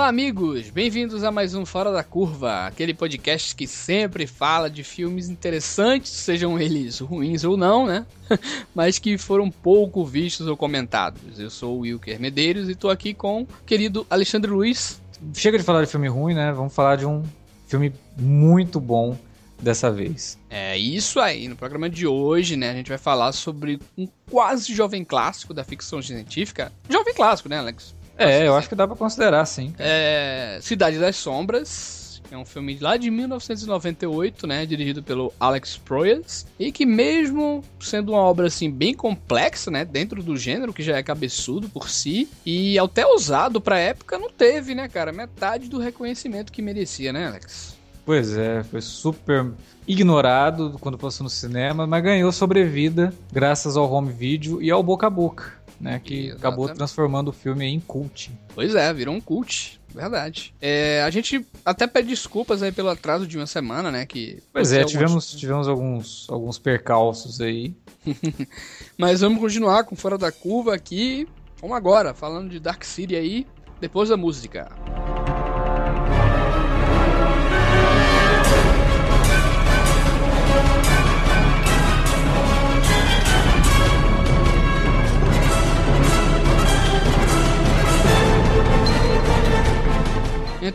[0.00, 0.70] Olá, amigos!
[0.70, 6.10] Bem-vindos a mais um Fora da Curva, aquele podcast que sempre fala de filmes interessantes,
[6.10, 8.06] sejam eles ruins ou não, né?
[8.74, 11.38] Mas que foram pouco vistos ou comentados.
[11.38, 15.02] Eu sou o Wilker Medeiros e estou aqui com o querido Alexandre Luiz.
[15.34, 16.50] Chega de falar de filme ruim, né?
[16.50, 17.22] Vamos falar de um
[17.66, 19.18] filme muito bom
[19.60, 20.38] dessa vez.
[20.48, 21.46] É isso aí.
[21.46, 25.62] No programa de hoje, né, a gente vai falar sobre um quase jovem clássico da
[25.62, 26.72] ficção científica.
[26.88, 27.99] Jovem clássico, né, Alex?
[28.20, 29.72] É, eu acho que dá pra considerar, sim.
[29.78, 36.46] É Cidade das Sombras, é um filme lá de 1998, né, dirigido pelo Alex Proyas,
[36.58, 40.98] e que mesmo sendo uma obra assim bem complexa, né, dentro do gênero que já
[40.98, 45.78] é cabeçudo por si, e até usado pra época não teve, né, cara, metade do
[45.78, 47.80] reconhecimento que merecia, né, Alex?
[48.04, 49.52] Pois é, foi super
[49.86, 55.06] ignorado quando passou no cinema, mas ganhou sobrevida graças ao home video e ao boca
[55.06, 55.98] a boca, né?
[56.02, 56.38] Que Exatamente.
[56.38, 58.30] acabou transformando o filme em cult.
[58.54, 59.80] Pois é, virou um cult.
[59.92, 60.54] Verdade.
[60.60, 64.06] É, a gente até pede desculpas aí pelo atraso de uma semana, né?
[64.06, 67.74] Que Pois é, aconteceu algumas- tivemos, tivemos alguns, alguns percalços aí.
[68.96, 71.26] Mas vamos continuar com Fora da Curva aqui.
[71.60, 73.46] Vamos agora, falando de Dark City aí,
[73.80, 74.70] depois da música.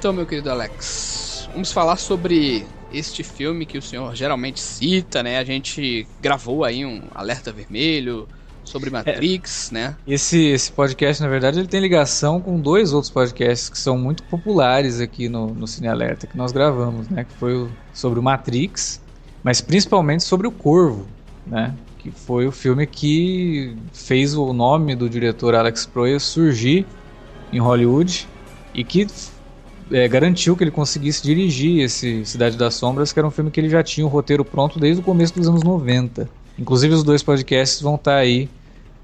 [0.06, 5.40] Então, meu querido Alex, vamos falar sobre este filme que o senhor geralmente cita, né?
[5.40, 8.28] A gente gravou aí um alerta vermelho
[8.64, 9.98] sobre Matrix, né?
[10.08, 14.22] Esse, esse podcast, na verdade, ele tem ligação com dois outros podcasts que são muito
[14.26, 17.24] populares aqui no, no Cine Alerta, que nós gravamos, né?
[17.24, 19.02] Que foi o- sobre o Matrix,
[19.44, 21.08] mas principalmente sobre o Corvo,
[21.48, 21.74] né?
[21.98, 26.86] Que foi o filme que fez o nome do diretor Alex Proyas surgir
[27.52, 28.28] em Hollywood
[28.72, 29.08] e que
[29.92, 33.60] é, garantiu que ele conseguisse dirigir esse Cidade das Sombras, que era um filme que
[33.60, 36.30] ele já tinha o roteiro pronto desde o começo dos anos 90.
[36.58, 38.50] Inclusive os dois podcasts vão estar aí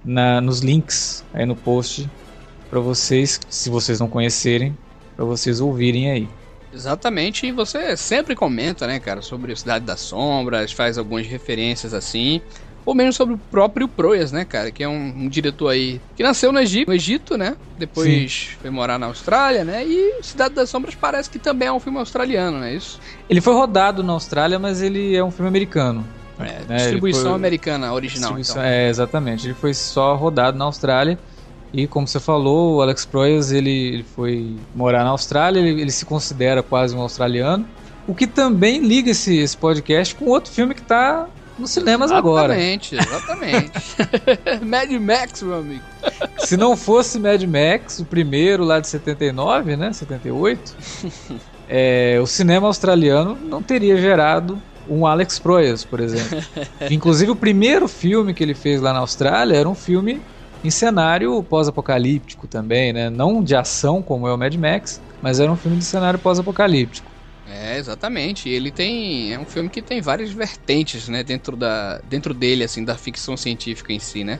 [0.03, 2.09] na- nos links aí no post
[2.69, 4.75] para vocês, se vocês não conhecerem,
[5.15, 6.27] para vocês ouvirem aí.
[6.73, 11.93] Exatamente, e você sempre comenta, né, cara, sobre a Cidade das Sombras, faz algumas referências
[11.93, 12.41] assim,
[12.85, 16.23] ou mesmo sobre o próprio Proyas, né, cara, que é um, um diretor aí que
[16.23, 20.69] nasceu no Egito, no Egito, né, depois foi morar na Austrália, né, e Cidade das
[20.69, 22.99] Sombras parece que também é um filme australiano, não é isso?
[23.29, 26.05] Ele foi rodado na Austrália, mas ele é um filme americano.
[26.39, 26.61] É, né?
[26.69, 28.65] Ele distribuição foi- americana original, distribuição- então.
[28.71, 29.45] É, exatamente.
[29.45, 31.19] Ele foi só rodado na Austrália.
[31.71, 35.91] E como você falou, o Alex Proyas ele, ele foi morar na Austrália, ele, ele
[35.91, 37.65] se considera quase um australiano.
[38.07, 41.27] O que também liga esse, esse podcast com outro filme que está
[41.61, 42.53] nos cinemas agora.
[42.53, 43.71] Exatamente, exatamente.
[44.65, 45.83] Mad Max, meu amigo.
[46.39, 49.93] Se não fosse Mad Max, o primeiro lá de 79, né?
[49.93, 50.75] 78,
[51.69, 56.43] é, o cinema australiano não teria gerado um Alex Proyas, por exemplo.
[56.89, 60.21] Inclusive, o primeiro filme que ele fez lá na Austrália era um filme
[60.63, 63.09] em cenário pós-apocalíptico também, né?
[63.09, 67.10] Não de ação como é o Mad Max, mas era um filme de cenário pós-apocalíptico.
[67.53, 68.47] É, exatamente.
[68.49, 69.33] Ele tem.
[69.33, 71.23] É um filme que tem várias vertentes, né?
[71.23, 74.39] Dentro, da, dentro dele, assim, da ficção científica em si, né?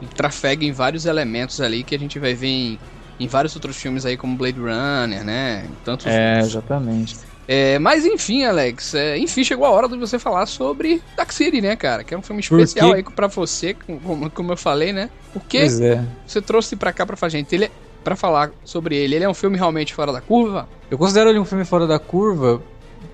[0.00, 2.78] Ele trafega em vários elementos ali que a gente vai ver em,
[3.18, 5.68] em vários outros filmes aí, como Blade Runner, né?
[5.84, 6.48] Tantos É, outros.
[6.50, 7.16] exatamente.
[7.46, 11.60] É, mas enfim, Alex, é, enfim, chegou a hora de você falar sobre Dark City,
[11.60, 12.04] né, cara?
[12.04, 15.10] Que é um filme especial aí pra você, como, como eu falei, né?
[15.32, 16.04] Porque Pois é.
[16.24, 17.68] você trouxe pra cá pra gente ele,
[18.02, 19.16] pra falar sobre ele.
[19.16, 20.68] Ele é um filme realmente fora da curva?
[20.90, 22.62] Eu considero ele um filme fora da curva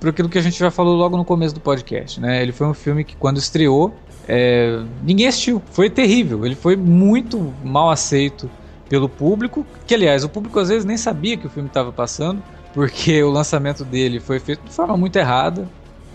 [0.00, 2.42] por aquilo que a gente já falou logo no começo do podcast, né?
[2.42, 3.94] Ele foi um filme que quando estreou,
[4.26, 5.62] é, ninguém assistiu.
[5.70, 6.44] Foi terrível.
[6.44, 8.50] Ele foi muito mal aceito
[8.88, 12.42] pelo público, que aliás, o público às vezes nem sabia que o filme estava passando,
[12.72, 15.68] porque o lançamento dele foi feito de forma muito errada.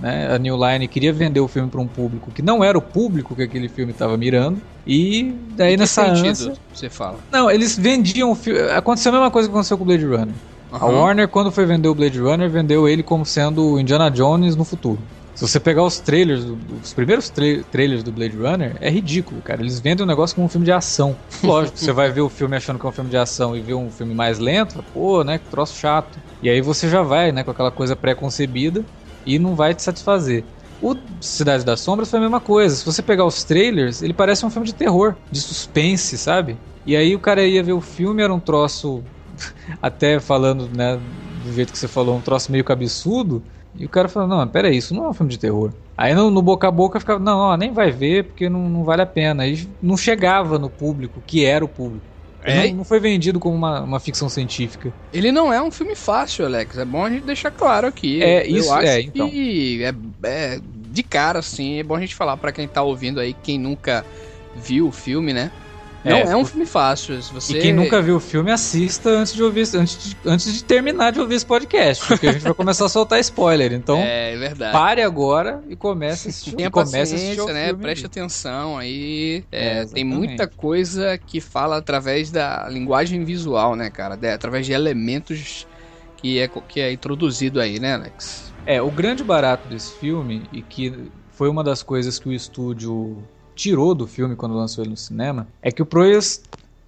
[0.04, 0.36] Né?
[0.36, 3.34] A New Line queria vender o filme para um público que não era o público
[3.34, 4.62] que aquele filme estava mirando.
[4.86, 6.54] E daí nessa sentido ânsia...
[6.74, 7.20] você fala?
[7.32, 8.60] Não, eles vendiam o filme.
[8.72, 10.36] Aconteceu a mesma coisa que aconteceu com o Blade Runner.
[10.74, 10.92] A Aham.
[10.92, 14.66] Warner, quando foi vender o Blade Runner, vendeu ele como sendo o Indiana Jones no
[14.66, 15.02] futuro.
[15.34, 19.62] Se você pegar os trailers, os primeiros tra- trailers do Blade Runner, é ridículo, cara.
[19.62, 21.16] Eles vendem o negócio como um filme de ação.
[21.42, 23.74] Lógico, você vai ver o filme achando que é um filme de ação e ver
[23.74, 26.20] um filme mais lento, pô, né, que troço chato.
[26.42, 28.86] E aí você já vai, né, com aquela coisa pré-concebida
[29.26, 30.50] e não vai te satisfazer.
[30.80, 32.76] O Cidade das Sombras foi a mesma coisa.
[32.76, 36.62] Se você pegar os trailers, ele parece um filme de terror, de suspense, sabe?
[36.86, 39.10] E aí o cara ia ver o filme, era um troço,
[39.82, 43.46] até falando, né, do jeito que você falou, um troço meio cabeçudo.
[43.74, 45.74] E o cara falou, não, peraí, isso não é um filme de terror.
[45.98, 48.84] Aí no, no boca a boca ficava, não, ó, nem vai ver porque não, não
[48.84, 49.44] vale a pena.
[49.44, 52.13] Aí não chegava no público, que era o público.
[52.44, 54.94] É, não, não, foi vendido como uma, uma ficção científica.
[55.14, 56.78] Ele não é um filme fácil, Alex.
[56.78, 58.22] É bom a gente deixar claro aqui.
[58.22, 59.30] É, Eu isso é, então.
[59.34, 59.94] é,
[60.24, 63.58] é de cara, assim, é bom a gente falar para quem tá ouvindo aí, quem
[63.58, 64.06] nunca
[64.56, 65.52] viu o filme, né?
[66.04, 67.22] Não é, é um filme fácil.
[67.22, 67.58] Você...
[67.58, 71.12] E quem nunca viu o filme, assista antes de ouvir, antes de, antes de terminar
[71.12, 73.72] de ouvir esse podcast, porque a gente vai começar a soltar spoiler.
[73.72, 74.74] Então, é, é verdade.
[74.74, 76.56] pare agora e comece a assistir.
[76.56, 77.74] Tenha comece a assistir né?
[77.74, 79.46] Preste atenção aí.
[79.52, 84.16] É, é, tem muita coisa que fala através da linguagem visual, né, cara?
[84.18, 85.66] De, através de elementos
[86.18, 88.54] que é, que é introduzido aí, né, Alex?
[88.66, 90.94] É, o grande barato desse filme, e que
[91.32, 93.22] foi uma das coisas que o estúdio
[93.56, 96.42] tirou do filme quando lançou ele no cinema é que o Proyas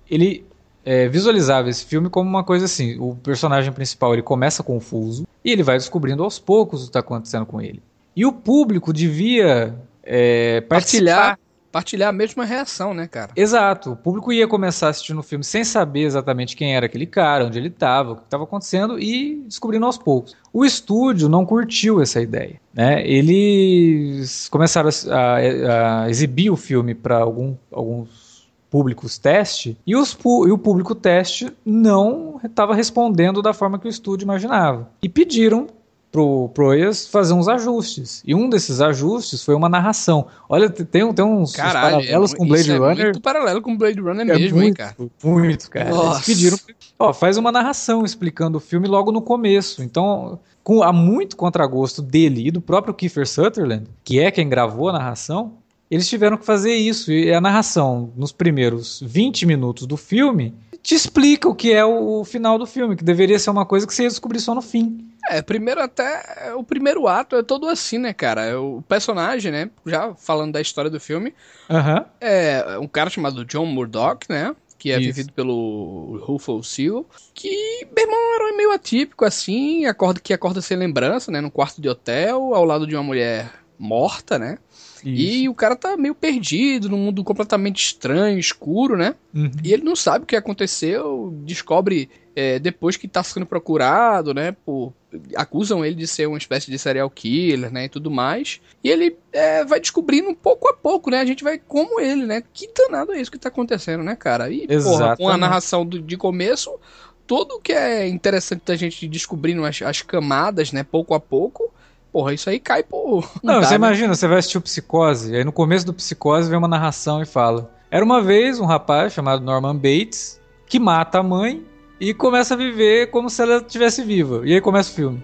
[0.09, 0.45] ele
[0.83, 5.51] é, visualizava esse filme como uma coisa assim: o personagem principal ele começa confuso e
[5.51, 7.81] ele vai descobrindo aos poucos o que está acontecendo com ele.
[8.15, 11.37] E o público devia é, partilhar
[11.75, 13.33] partilhar a mesma reação, né, cara?
[13.35, 13.91] Exato.
[13.91, 17.59] O público ia começar assistindo o filme sem saber exatamente quem era aquele cara, onde
[17.59, 20.37] ele estava, o que estava acontecendo e descobrindo aos poucos.
[20.53, 22.61] O estúdio não curtiu essa ideia.
[22.73, 23.05] Né?
[23.05, 30.17] Eles começaram a, a, a exibir o filme para algum, alguns públicos teste e, os,
[30.47, 34.89] e o público teste não estava respondendo da forma que o estúdio imaginava.
[35.03, 35.67] E pediram
[36.11, 38.23] pro Proyas fazer uns ajustes.
[38.25, 40.27] E um desses ajustes foi uma narração.
[40.47, 42.99] Olha, tem, tem uns, Caralho, uns paralelos é, com Blade Runner.
[42.99, 44.95] É muito paralelo com Blade Runner é mesmo, muito, hein, cara?
[45.23, 45.89] Muito, cara.
[45.89, 46.15] Nossa.
[46.15, 46.57] Eles pediram,
[46.97, 49.83] ó, faz uma narração explicando o filme logo no começo.
[49.83, 54.89] Então, com a muito contragosto dele e do próprio Kiefer Sutherland, que é quem gravou
[54.89, 55.53] a narração,
[55.89, 57.11] eles tiveram que fazer isso.
[57.11, 60.53] E a narração, nos primeiros 20 minutos do filme,
[60.85, 63.87] te explica o que é o, o, final do filme, que deveria ser uma coisa
[63.87, 65.09] que você ia descobrir só no fim.
[65.27, 66.53] É, primeiro até.
[66.55, 68.45] O primeiro ato é todo assim, né, cara?
[68.45, 69.71] É o personagem, né?
[69.83, 71.33] Já falando da história do filme.
[71.67, 72.05] Uhum.
[72.21, 74.55] É um cara chamado John Murdoch, né?
[74.77, 75.07] Que é Isso.
[75.07, 77.03] vivido pelo Rufus Seal.
[77.33, 79.87] Que, meu irmão, era meio atípico, assim.
[79.87, 81.41] Acorda, que acorda sem lembrança, né?
[81.41, 84.59] Num quarto de hotel, ao lado de uma mulher morta, né?
[85.05, 85.21] Isso.
[85.21, 89.15] E o cara tá meio perdido, num mundo completamente estranho, escuro, né?
[89.33, 89.51] Uhum.
[89.63, 94.51] E ele não sabe o que aconteceu, descobre é, depois que tá sendo procurado, né?
[94.65, 94.93] Por,
[95.35, 97.85] acusam ele de ser uma espécie de serial killer, né?
[97.85, 98.59] E tudo mais.
[98.83, 101.19] E ele é, vai descobrindo pouco a pouco, né?
[101.19, 102.43] A gente vai como ele, né?
[102.53, 104.49] Que danado é isso que tá acontecendo, né, cara?
[104.49, 106.77] E, porra, com a narração do, de começo,
[107.25, 110.83] tudo que é interessante da gente descobrindo as, as camadas, né?
[110.83, 111.71] Pouco a pouco
[112.15, 113.29] porra, isso aí cai por.
[113.43, 113.75] Não, não dá, você né?
[113.75, 117.25] imagina, você vai assistir o Psicose, aí no começo do Psicose vem uma narração e
[117.25, 121.61] fala: Era uma vez um rapaz chamado Norman Bates que mata a mãe
[121.99, 124.43] e começa a viver como se ela estivesse viva.
[124.45, 125.23] E aí começa o filme.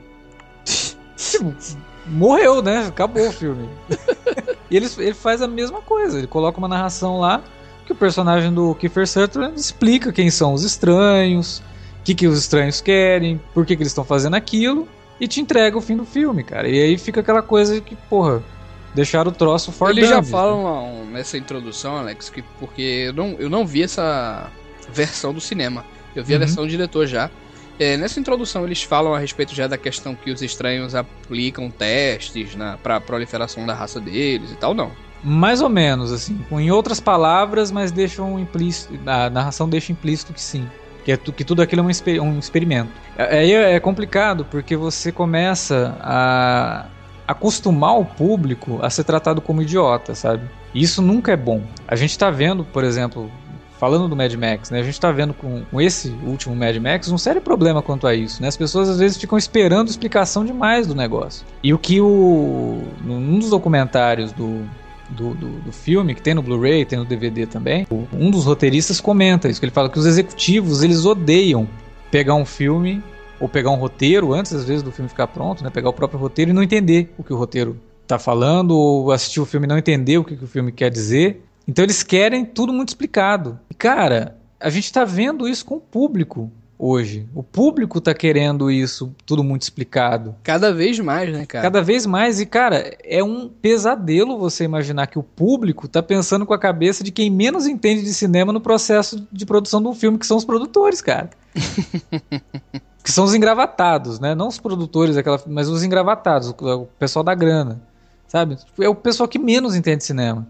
[2.08, 2.86] morreu, né?
[2.86, 3.70] Acabou o filme.
[4.70, 7.42] e ele, ele faz a mesma coisa, ele coloca uma narração lá
[7.86, 11.60] que o personagem do Kiefer Sutherland explica quem são os estranhos,
[12.02, 14.90] o que, que os estranhos querem, por que, que eles estão fazendo aquilo
[15.22, 16.68] e te entrega o fim do filme, cara.
[16.68, 18.44] E aí fica aquela coisa que, porra,
[18.96, 21.12] deixaram o troço fora Eles já falam né?
[21.14, 24.50] nessa introdução, Alex, que porque eu não, eu não vi essa
[24.92, 25.86] versão do cinema.
[26.16, 26.38] Eu vi uhum.
[26.38, 27.30] a versão do diretor já.
[27.80, 32.56] É, nessa introdução eles falam a respeito já da questão que os estranhos aplicam testes
[32.56, 34.92] na, pra proliferação da raça deles e tal, não.
[35.24, 36.44] Mais ou menos, assim.
[36.52, 39.00] Em outras palavras, mas deixam implícito.
[39.06, 40.68] A narração deixa implícito que sim.
[41.04, 42.92] Que, é, que tudo aquilo é um, um experimento.
[43.18, 46.86] Aí é, é complicado porque você começa a
[47.28, 50.44] acostumar o público a ser tratado como idiota, sabe?
[50.74, 51.62] E isso nunca é bom.
[51.88, 53.32] A gente tá vendo, por exemplo,
[53.82, 54.80] falando do Mad Max, né?
[54.80, 58.14] A gente tá vendo com, com, esse último Mad Max um sério problema quanto a
[58.14, 58.48] isso, né?
[58.48, 61.46] As pessoas às vezes ficam esperando explicação demais do negócio.
[61.64, 64.64] E o que o num dos documentários do
[65.12, 69.00] do, do, do filme, que tem no Blu-ray, tem no DVD também, um dos roteiristas
[69.00, 71.68] comenta isso, que ele fala que os executivos, eles odeiam
[72.10, 73.04] pegar um filme
[73.40, 75.70] ou pegar um roteiro antes, às vezes, do filme ficar pronto, né?
[75.72, 77.76] Pegar o próprio roteiro e não entender o que o roteiro
[78.06, 80.92] tá falando, ou assistir o filme e não entender o que, que o filme quer
[80.92, 81.44] dizer.
[81.68, 83.60] Então eles querem tudo muito explicado.
[83.70, 86.52] E, cara, a gente tá vendo isso com o público
[86.82, 87.30] hoje.
[87.36, 90.36] O público tá querendo isso tudo muito explicado.
[90.42, 91.64] Cada vez mais, né, cara?
[91.64, 92.40] Cada vez mais.
[92.40, 97.04] E, cara, é um pesadelo você imaginar que o público tá pensando com a cabeça
[97.04, 100.38] de quem menos entende de cinema no processo de produção de um filme, que são
[100.38, 101.30] os produtores, cara.
[103.04, 104.34] que são os engravatados, né?
[104.34, 107.80] Não os produtores, aquela, mas os engravatados, o pessoal da grana.
[108.28, 108.58] Sabe?
[108.80, 110.48] É o pessoal que menos entende cinema.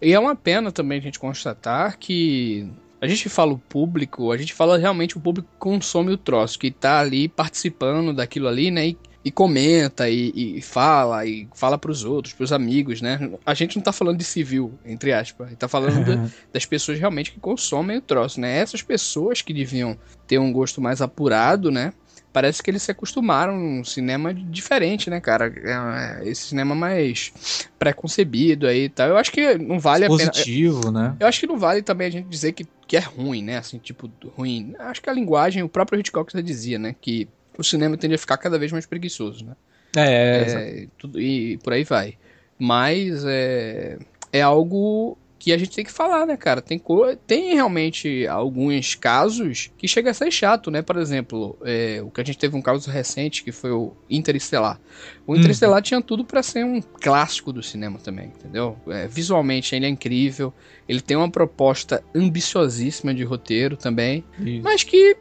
[0.00, 2.68] E é uma pena também a gente constatar que
[3.02, 6.56] a gente fala o público, a gente fala realmente o público que consome o troço,
[6.56, 8.86] que tá ali participando daquilo ali, né?
[8.86, 13.30] E e comenta e, e fala e fala pros outros, pros amigos, né?
[13.46, 15.46] A gente não tá falando de civil, entre aspas.
[15.46, 18.58] A gente tá falando de, das pessoas realmente que consomem o troço, né?
[18.58, 21.92] Essas pessoas que deviam ter um gosto mais apurado, né?
[22.32, 25.52] Parece que eles se acostumaram num cinema diferente, né, cara?
[25.54, 27.32] É, é esse cinema mais
[27.78, 29.08] preconcebido aí e tal.
[29.08, 30.32] Eu acho que não vale Positivo, a pena.
[30.32, 31.16] Positivo, né?
[31.20, 33.58] Eu acho que não vale também a gente dizer que, que é ruim, né?
[33.58, 34.74] Assim, tipo, ruim.
[34.78, 36.94] Acho que a linguagem, o próprio Hitchcock já dizia, né?
[36.98, 39.52] Que o cinema tende a ficar cada vez mais preguiçoso, né?
[39.94, 42.14] É, é tudo, e por aí vai.
[42.58, 43.98] Mas é,
[44.32, 46.62] é algo que a gente tem que falar, né, cara?
[46.62, 46.80] Tem,
[47.26, 50.82] tem realmente alguns casos que chega a ser chato, né?
[50.82, 54.80] Por exemplo, é, o que a gente teve um caso recente que foi o Interestelar.
[55.26, 55.82] O Interestelar uhum.
[55.82, 58.78] tinha tudo para ser um clássico do cinema também, entendeu?
[58.86, 60.54] É, visualmente ele é incrível,
[60.88, 64.62] ele tem uma proposta ambiciosíssima de roteiro também, Isso.
[64.62, 65.16] mas que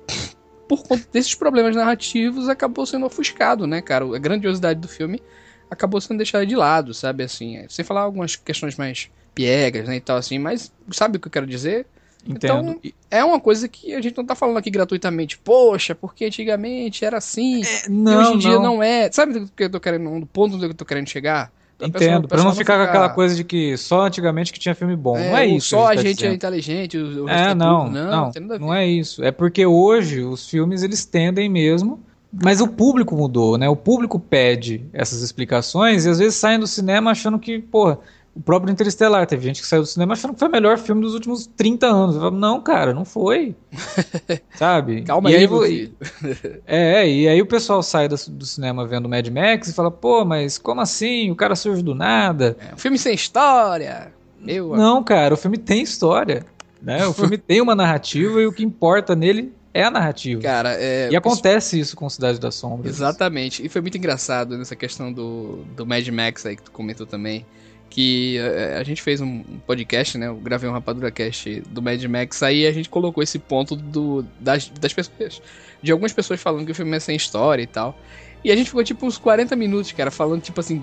[0.70, 4.06] por conta desses problemas narrativos acabou sendo ofuscado, né, cara?
[4.16, 5.20] A grandiosidade do filme
[5.68, 7.24] acabou sendo deixada de lado, sabe?
[7.24, 11.20] Assim, é, sem falar algumas questões mais piegas, né, e tal assim, mas sabe o
[11.20, 11.86] que eu quero dizer?
[12.28, 12.80] Entendo.
[12.80, 15.40] Então, é uma coisa que a gente não tá falando aqui gratuitamente.
[15.40, 18.64] Poxa, porque antigamente era assim, é, não, e hoje em dia não.
[18.64, 19.12] não é.
[19.12, 21.52] Sabe do que eu tô querendo, do ponto onde eu tô querendo chegar?
[21.80, 24.96] Pra Entendo, para não ficar com aquela coisa de que só antigamente que tinha filme
[24.96, 25.18] bom.
[25.18, 25.70] É, não é isso.
[25.70, 29.24] Só a tá gente é inteligente, o, o é, não, não, não, não é isso.
[29.24, 32.00] É porque hoje os filmes eles tendem mesmo
[32.32, 33.68] mas o público mudou, né?
[33.68, 38.00] O público pede essas explicações e às vezes saem do cinema achando que, porra,
[38.34, 41.02] o próprio Interestelar, teve gente que saiu do cinema achando que foi o melhor filme
[41.02, 42.16] dos últimos 30 anos.
[42.16, 43.56] Falo, não, cara, não foi.
[44.56, 45.02] Sabe?
[45.02, 45.94] Calma e aí, aí
[46.66, 50.24] É, e aí o pessoal sai do, do, cinema vendo Mad Max e fala, pô,
[50.24, 51.30] mas como assim?
[51.30, 52.56] O cara surge do nada.
[52.60, 54.14] É, um filme sem história.
[54.40, 56.46] Meu não, cara, o filme tem história.
[56.82, 57.06] Né?
[57.06, 60.42] O filme tem uma narrativa e o que importa nele é a narrativa.
[60.42, 61.10] Cara, é...
[61.12, 62.96] E acontece isso com Cidade das Sombras.
[62.96, 63.66] Exatamente.
[63.66, 67.46] E foi muito engraçado nessa questão do, do Mad Max aí que tu comentou também
[67.92, 70.28] que a, eh, a, gente fez um podcast, né?
[70.28, 74.26] Eu gravei um Rapadura Cast do Mad Max, aí a gente colocou esse ponto do,
[74.40, 75.42] das, das pessoas,
[75.84, 78.00] de algumas pessoas falando que o filme é sem história e tal.
[78.44, 80.82] E a gente ficou tipo uns 40 minutos, cara, falando tipo assim,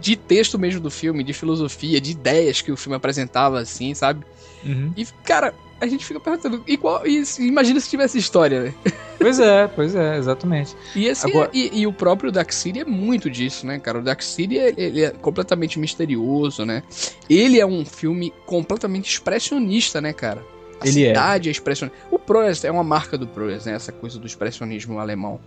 [0.00, 4.24] de texto mesmo do filme, de filosofia, de ideias que o filme apresentava, assim, sabe?
[4.64, 4.92] Uhum.
[4.96, 8.74] E, cara, a gente fica perguntando, igual, e, imagina se tivesse história, né?
[9.18, 10.76] Pois é, pois é, exatamente.
[10.94, 11.50] E, esse, Agora...
[11.52, 13.98] e, e, o próprio Dark City é muito disso, né, cara?
[13.98, 16.82] O Dark City ele é completamente misterioso, né?
[17.28, 20.44] Ele é um filme completamente expressionista, né, cara?
[20.80, 21.08] A ele é.
[21.08, 21.98] cidade é, é expressionista.
[22.10, 23.74] O Proest é uma marca do Proest, né?
[23.74, 25.40] Essa coisa do expressionismo alemão.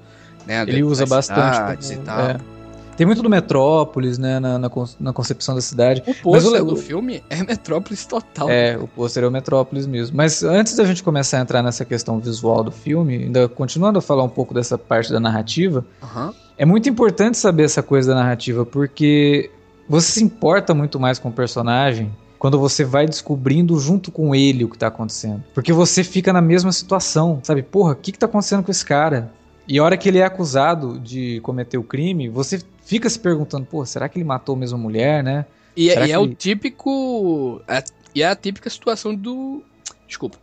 [0.45, 0.61] Né?
[0.63, 1.93] Ele usa bastante.
[1.93, 2.19] E tal.
[2.29, 2.54] É.
[2.95, 6.01] Tem muito do Metrópolis, né, na, na, na concepção da cidade.
[6.07, 8.49] O pôster do filme é Metrópolis total.
[8.49, 10.15] É, o pôster é o Metrópolis mesmo.
[10.15, 14.01] Mas antes da gente começar a entrar nessa questão visual do filme, ainda continuando a
[14.01, 16.33] falar um pouco dessa parte da narrativa, uhum.
[16.57, 19.51] é muito importante saber essa coisa da narrativa, porque
[19.89, 24.63] você se importa muito mais com o personagem quando você vai descobrindo junto com ele
[24.63, 25.43] o que tá acontecendo.
[25.53, 27.61] Porque você fica na mesma situação, sabe?
[27.61, 29.31] Porra, o que, que tá acontecendo com esse cara?
[29.67, 33.65] E a hora que ele é acusado de cometer o crime, você fica se perguntando,
[33.65, 35.45] pô, será que ele matou a mesma mulher, né?
[35.75, 37.61] E, é, e é o típico.
[37.67, 39.61] É, e é a típica situação do.
[40.07, 40.37] Desculpa.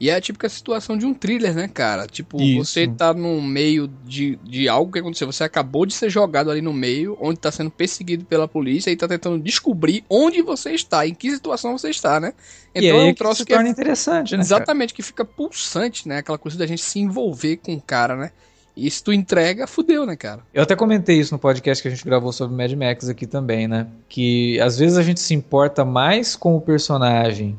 [0.00, 2.06] E é a típica situação de um thriller, né, cara?
[2.06, 2.64] Tipo, Isso.
[2.64, 5.30] você tá no meio de, de algo que aconteceu.
[5.30, 8.96] Você acabou de ser jogado ali no meio, onde tá sendo perseguido pela polícia e
[8.96, 12.32] tá tentando descobrir onde você está, em que situação você está, né?
[12.74, 14.40] Então é um troço que, se torna é, interessante, né?
[14.40, 14.96] Exatamente, cara?
[14.96, 16.18] que fica pulsante, né?
[16.18, 18.30] Aquela coisa da gente se envolver com o cara, né?
[18.76, 20.40] E se tu entrega, fudeu, né, cara?
[20.54, 23.66] Eu até comentei isso no podcast que a gente gravou sobre Mad Max aqui também,
[23.66, 23.86] né?
[24.08, 27.58] Que às vezes a gente se importa mais com o personagem,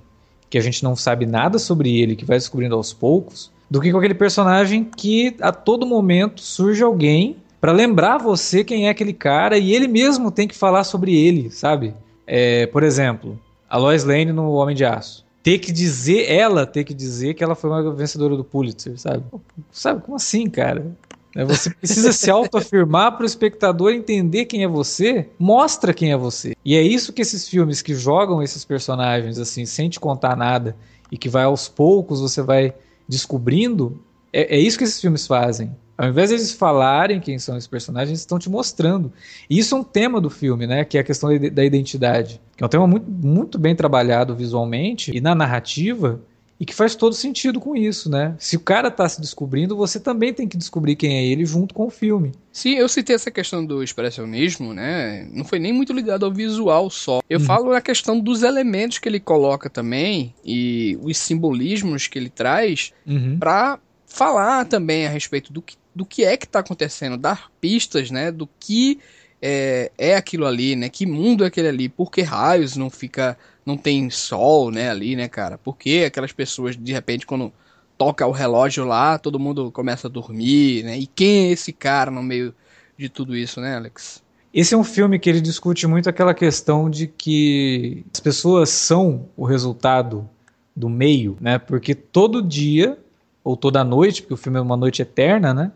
[0.50, 3.92] que a gente não sabe nada sobre ele, que vai descobrindo aos poucos, do que
[3.92, 9.14] com aquele personagem que a todo momento surge alguém para lembrar você quem é aquele
[9.14, 11.94] cara e ele mesmo tem que falar sobre ele, sabe?
[12.26, 13.40] É, por exemplo,
[13.70, 17.44] a Lois Lane no Homem de Aço ter que dizer, ela ter que dizer que
[17.44, 19.24] ela foi uma vencedora do Pulitzer, sabe?
[19.72, 20.96] Sabe, como assim, cara?
[21.36, 26.18] É, você precisa se autoafirmar para o espectador entender quem é você, mostra quem é
[26.18, 26.56] você.
[26.64, 30.76] E é isso que esses filmes que jogam esses personagens assim, sem te contar nada,
[31.12, 32.74] e que vai aos poucos você vai
[33.08, 35.76] descobrindo, é, é isso que esses filmes fazem.
[35.98, 39.12] Ao invés de eles falarem quem são esses personagens, eles estão te mostrando.
[39.50, 40.84] E isso é um tema do filme, né?
[40.84, 42.42] Que é a questão da identidade.
[42.56, 46.20] Que é um tema muito, muito bem trabalhado visualmente e na narrativa
[46.62, 48.36] e que faz todo sentido com isso, né?
[48.38, 51.74] Se o cara está se descobrindo, você também tem que descobrir quem é ele junto
[51.74, 52.34] com o filme.
[52.52, 55.28] Sim, eu citei essa questão do expressionismo, né?
[55.34, 57.20] Não foi nem muito ligado ao visual só.
[57.28, 57.44] Eu hum.
[57.46, 62.94] falo na questão dos elementos que ele coloca também e os simbolismos que ele traz
[63.08, 63.40] uhum.
[63.40, 68.10] para falar também a respeito do que do que é que tá acontecendo, dar pistas,
[68.12, 69.00] né, do que
[69.42, 73.38] é, é aquilo ali, né, que mundo é aquele ali, por que raios não fica,
[73.66, 77.52] não tem sol, né, ali, né, cara, por que aquelas pessoas, de repente, quando
[77.98, 82.10] toca o relógio lá, todo mundo começa a dormir, né, e quem é esse cara
[82.10, 82.54] no meio
[82.98, 84.24] de tudo isso, né, Alex?
[84.54, 89.30] Esse é um filme que ele discute muito aquela questão de que as pessoas são
[89.38, 90.30] o resultado
[90.76, 91.58] do meio, né?
[91.58, 92.98] Porque todo dia,
[93.46, 95.72] ou toda noite, porque o filme é uma noite eterna, né?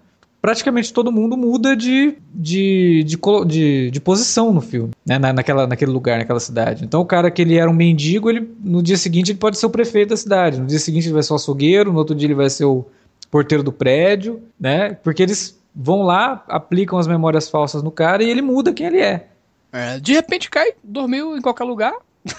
[0.46, 5.18] Praticamente todo mundo muda de, de, de, de, de posição no filme, né?
[5.18, 6.86] Na, naquela, naquele lugar, naquela cidade.
[6.86, 9.66] Então o cara que ele era um mendigo, ele, no dia seguinte ele pode ser
[9.66, 12.28] o prefeito da cidade, no dia seguinte ele vai ser o açougueiro, no outro dia
[12.28, 12.86] ele vai ser o
[13.32, 14.94] porteiro do prédio, né?
[15.04, 19.00] Porque eles vão lá, aplicam as memórias falsas no cara e ele muda quem ele
[19.00, 19.26] é.
[19.74, 21.96] é de repente cai, dormiu em qualquer lugar.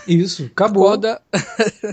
[0.06, 0.84] Isso, acabou.
[0.84, 1.20] Acorda.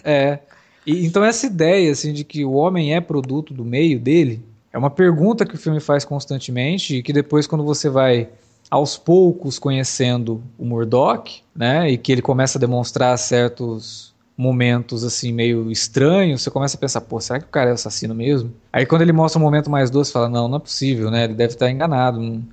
[0.06, 0.38] é.
[0.86, 4.78] E, então essa ideia assim de que o homem é produto do meio dele é
[4.78, 8.28] uma pergunta que o filme faz constantemente e que depois quando você vai
[8.72, 15.32] aos poucos conhecendo o Murdoch, né, e que ele começa a demonstrar certos momentos assim
[15.32, 18.52] meio estranhos, você começa a pensar, pô, será que o cara é assassino mesmo?
[18.72, 21.26] Aí quando ele mostra um momento mais doce, fala, não, não é possível, né?
[21.26, 22.44] Ele deve estar enganado, não,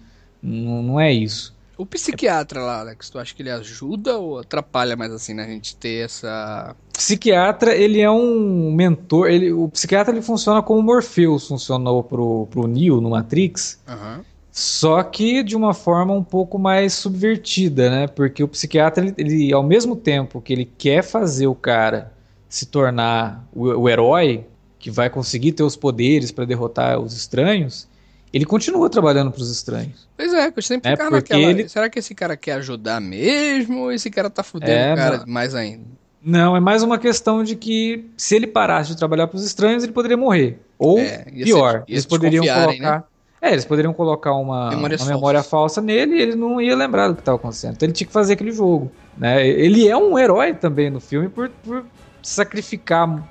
[0.42, 1.54] não, não é isso.
[1.80, 5.74] O psiquiatra lá, Alex, tu acha que ele ajuda ou atrapalha mais assim na gente
[5.74, 6.76] ter essa.
[6.92, 9.30] Psiquiatra, ele é um mentor.
[9.30, 13.80] Ele, o psiquiatra ele funciona como Morpheus funcionou pro, pro Neo no Matrix.
[13.88, 14.22] Uhum.
[14.52, 18.06] Só que de uma forma um pouco mais subvertida, né?
[18.06, 22.12] Porque o psiquiatra, ele, ele ao mesmo tempo que ele quer fazer o cara
[22.46, 24.44] se tornar o, o herói,
[24.78, 27.88] que vai conseguir ter os poderes para derrotar os estranhos,
[28.32, 30.08] ele continua trabalhando para os estranhos.
[30.16, 31.42] Pois é, eu sempre é ficava naquela.
[31.42, 31.68] Ele...
[31.68, 35.18] Será que esse cara quer ajudar mesmo ou esse cara tá fudendo é, o cara
[35.18, 35.26] não...
[35.26, 35.84] mais ainda?
[36.22, 39.82] Não, é mais uma questão de que se ele parasse de trabalhar para os estranhos,
[39.82, 40.58] ele poderia morrer.
[40.78, 42.54] Ou é, pior, ser, eles poderiam né?
[42.54, 42.98] colocar.
[42.98, 43.04] Né?
[43.42, 47.08] É, eles poderiam colocar uma memória, uma memória falsa nele e ele não ia lembrar
[47.08, 47.72] do que estava acontecendo.
[47.72, 48.92] Então ele tinha que fazer aquele jogo.
[49.16, 49.46] Né?
[49.48, 51.86] Ele é um herói também no filme por, por
[52.22, 53.29] sacrificar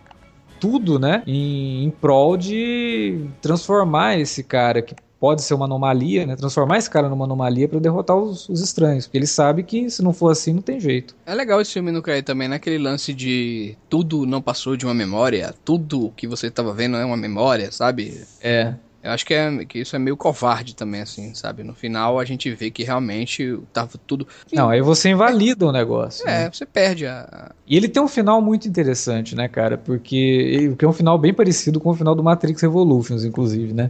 [0.60, 1.24] tudo, né?
[1.26, 6.36] Em, em prol de transformar esse cara que pode ser uma anomalia, né?
[6.36, 9.06] Transformar esse cara numa anomalia para derrotar os, os, estranhos.
[9.06, 11.16] Porque ele sabe que se não for assim, não tem jeito.
[11.26, 14.94] É legal esse filme não cair também naquele lance de tudo não passou de uma
[14.94, 18.24] memória, tudo que você estava vendo é uma memória, sabe?
[18.42, 18.74] É.
[19.02, 21.64] Eu acho que, é, que isso é meio covarde também, assim, sabe?
[21.64, 24.28] No final a gente vê que realmente tava tudo.
[24.52, 26.28] Não, aí você invalida o negócio.
[26.28, 26.52] É, né?
[26.52, 27.52] você perde a.
[27.66, 29.78] E ele tem um final muito interessante, né, cara?
[29.78, 33.90] Porque, que é um final bem parecido com o final do Matrix Revolutions, inclusive, né?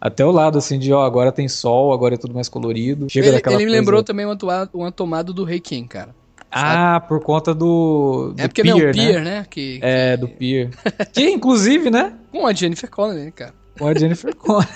[0.00, 3.08] Até o lado, assim, de, ó, agora tem sol, agora é tudo mais colorido.
[3.10, 4.38] Chega ele, ele me lembrou também uma,
[4.72, 6.14] uma tomada do Rei King, cara.
[6.50, 9.24] Ah, por conta do, do É porque Pier, não é o Pier, né?
[9.24, 9.46] né?
[9.48, 10.20] Que, é, que...
[10.20, 10.70] do Pier.
[11.12, 12.14] que, inclusive, né?
[12.30, 13.52] Com a Jennifer Connelly, cara.
[13.78, 14.68] Com a Jennifer Connelly.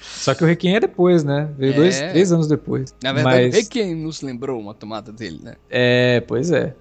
[0.00, 1.50] Só que o Requiem é depois, né?
[1.58, 1.76] Veio é.
[1.76, 2.94] dois, três anos depois.
[3.02, 3.54] Na verdade, Mas...
[3.56, 5.56] Requiem nos lembrou uma tomada dele, né?
[5.68, 6.74] É, pois é.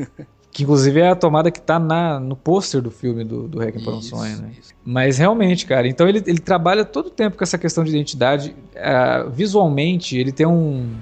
[0.50, 3.84] que inclusive é a tomada que tá na, no pôster do filme do, do Requiem
[3.84, 4.52] para um Sonho, né?
[4.58, 4.74] Isso.
[4.82, 8.56] Mas realmente, cara, então ele, ele trabalha todo o tempo com essa questão de identidade.
[8.74, 10.96] Uh, visualmente, ele tem um,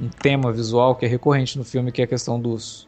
[0.00, 2.86] um tema visual que é recorrente no filme, que é a questão dos,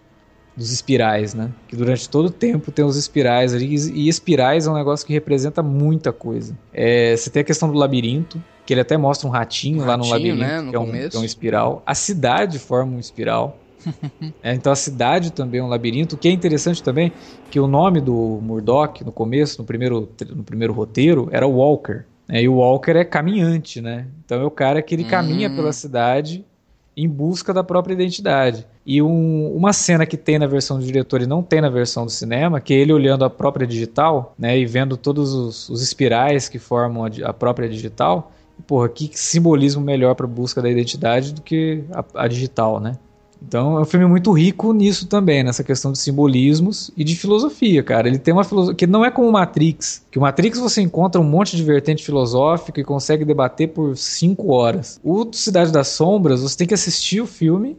[0.56, 1.50] dos espirais, né?
[1.66, 5.12] Que durante todo o tempo tem os espirais ali, e espirais é um negócio que
[5.12, 6.56] representa muita coisa.
[6.72, 9.96] É, você tem a questão do labirinto, que ele até mostra um ratinho, um lá
[9.96, 10.60] no labirinto, né?
[10.60, 11.82] no que, é um, que, é um, espiral.
[11.86, 13.58] A cidade forma um espiral.
[14.42, 16.14] é, então a cidade também é um labirinto.
[16.14, 17.12] O que é interessante também,
[17.50, 22.04] que o nome do Murdoch, no começo, no primeiro, no primeiro roteiro, era Walker.
[22.28, 22.42] Né?
[22.42, 24.06] E o Walker é caminhante, né?
[24.24, 25.08] Então é o cara que ele hum.
[25.08, 26.44] caminha pela cidade
[26.96, 28.66] em busca da própria identidade.
[28.84, 32.04] E um, uma cena que tem na versão do diretor e não tem na versão
[32.04, 35.82] do cinema, que é ele olhando a própria digital, né, e vendo todos os, os
[35.82, 38.32] espirais que formam a, a própria digital.
[38.66, 42.96] porra, que simbolismo melhor para busca da identidade do que a, a digital, né?
[43.46, 47.82] Então é um filme muito rico nisso também, nessa questão de simbolismos e de filosofia,
[47.82, 48.08] cara.
[48.08, 51.20] Ele tem uma filosofia que não é como o Matrix, que o Matrix você encontra
[51.20, 55.00] um monte de vertente filosófica e consegue debater por cinco horas.
[55.02, 57.76] O Cidade das Sombras, você tem que assistir o filme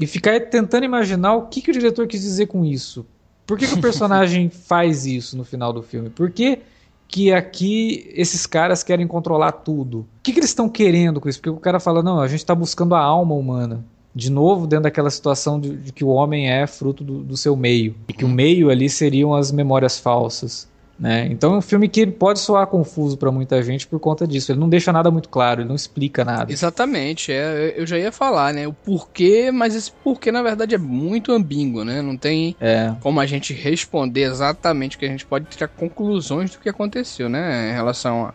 [0.00, 3.04] e ficar tentando imaginar o que, que o diretor quis dizer com isso.
[3.46, 6.08] Por que, que o personagem faz isso no final do filme?
[6.08, 6.60] Por que,
[7.06, 10.00] que aqui esses caras querem controlar tudo?
[10.00, 11.38] O que, que eles estão querendo com isso?
[11.38, 14.84] Porque o cara fala, não, a gente está buscando a alma humana de novo dentro
[14.84, 18.24] daquela situação de, de que o homem é fruto do, do, seu meio e que
[18.24, 20.70] o meio ali seriam as memórias falsas.
[20.98, 21.26] Né?
[21.30, 24.52] Então é um filme que pode soar confuso para muita gente por conta disso.
[24.52, 26.52] Ele não deixa nada muito claro, ele não explica nada.
[26.52, 28.68] Exatamente, é, eu já ia falar, né?
[28.68, 32.00] O porquê, mas esse porquê na verdade é muito ambíguo, né?
[32.02, 32.94] Não tem é.
[33.00, 37.70] como a gente responder exatamente que a gente pode tirar conclusões do que aconteceu, né?
[37.70, 38.32] Em relação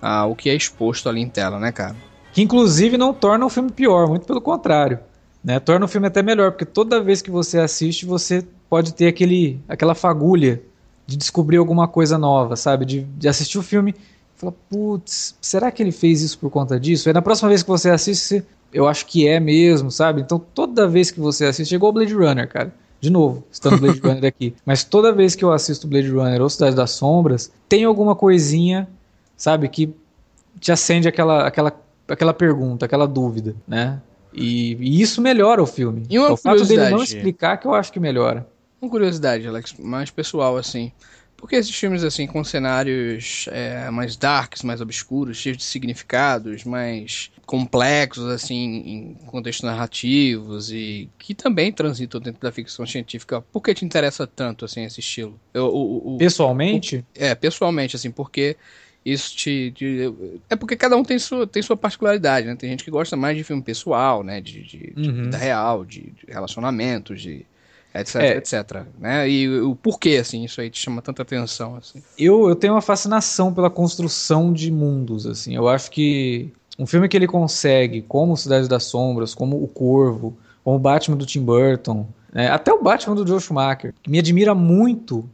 [0.00, 1.96] ao que é exposto ali em tela, né, cara?
[2.32, 5.00] Que inclusive não torna o filme pior, muito pelo contrário.
[5.46, 5.60] Né?
[5.60, 9.60] Torna o filme até melhor, porque toda vez que você assiste, você pode ter aquele,
[9.68, 10.60] aquela fagulha
[11.06, 12.84] de descobrir alguma coisa nova, sabe?
[12.84, 16.80] De, de assistir o filme e falar, putz, será que ele fez isso por conta
[16.80, 17.08] disso?
[17.08, 20.20] Aí na próxima vez que você assiste, eu acho que é mesmo, sabe?
[20.20, 22.74] Então toda vez que você assiste, chegou o Blade Runner, cara.
[23.00, 24.52] De novo, estando Blade Runner aqui.
[24.66, 28.88] Mas toda vez que eu assisto Blade Runner ou Cidade das Sombras, tem alguma coisinha,
[29.36, 29.94] sabe, que
[30.58, 31.72] te acende aquela, aquela,
[32.08, 34.00] aquela pergunta, aquela dúvida, né?
[34.36, 36.04] E, e isso melhora o filme.
[36.10, 38.46] E uma o fato dele não explicar que eu acho que melhora.
[38.80, 40.92] Uma curiosidade, Alex, mais pessoal, assim.
[41.36, 46.64] Por que esses filmes, assim, com cenários é, mais darks, mais obscuros, cheios de significados,
[46.64, 53.60] mais complexos, assim, em contextos narrativos e que também transitam dentro da ficção científica, por
[53.60, 55.38] que te interessa tanto, assim, esse estilo?
[55.52, 56.98] Eu, o, o, pessoalmente?
[56.98, 58.56] O, é, pessoalmente, assim, porque
[59.06, 60.12] isso te, te,
[60.50, 62.56] É porque cada um tem sua, tem sua particularidade, né?
[62.56, 64.40] Tem gente que gosta mais de filme pessoal, né?
[64.40, 65.02] De, de, uhum.
[65.02, 67.46] de vida real, de, de, relacionamentos, de.
[67.94, 68.36] Etc, é.
[68.36, 68.82] etc.
[68.98, 69.30] Né?
[69.30, 72.02] E o porquê, assim, isso aí te chama tanta atenção, assim.
[72.18, 75.54] Eu, eu tenho uma fascinação pela construção de mundos, assim.
[75.54, 80.36] Eu acho que um filme que ele consegue, como Cidade das Sombras, como O Corvo,
[80.64, 82.50] como o Batman do Tim Burton, né?
[82.50, 85.26] até o Batman do Joe Schumacher, que me admira muito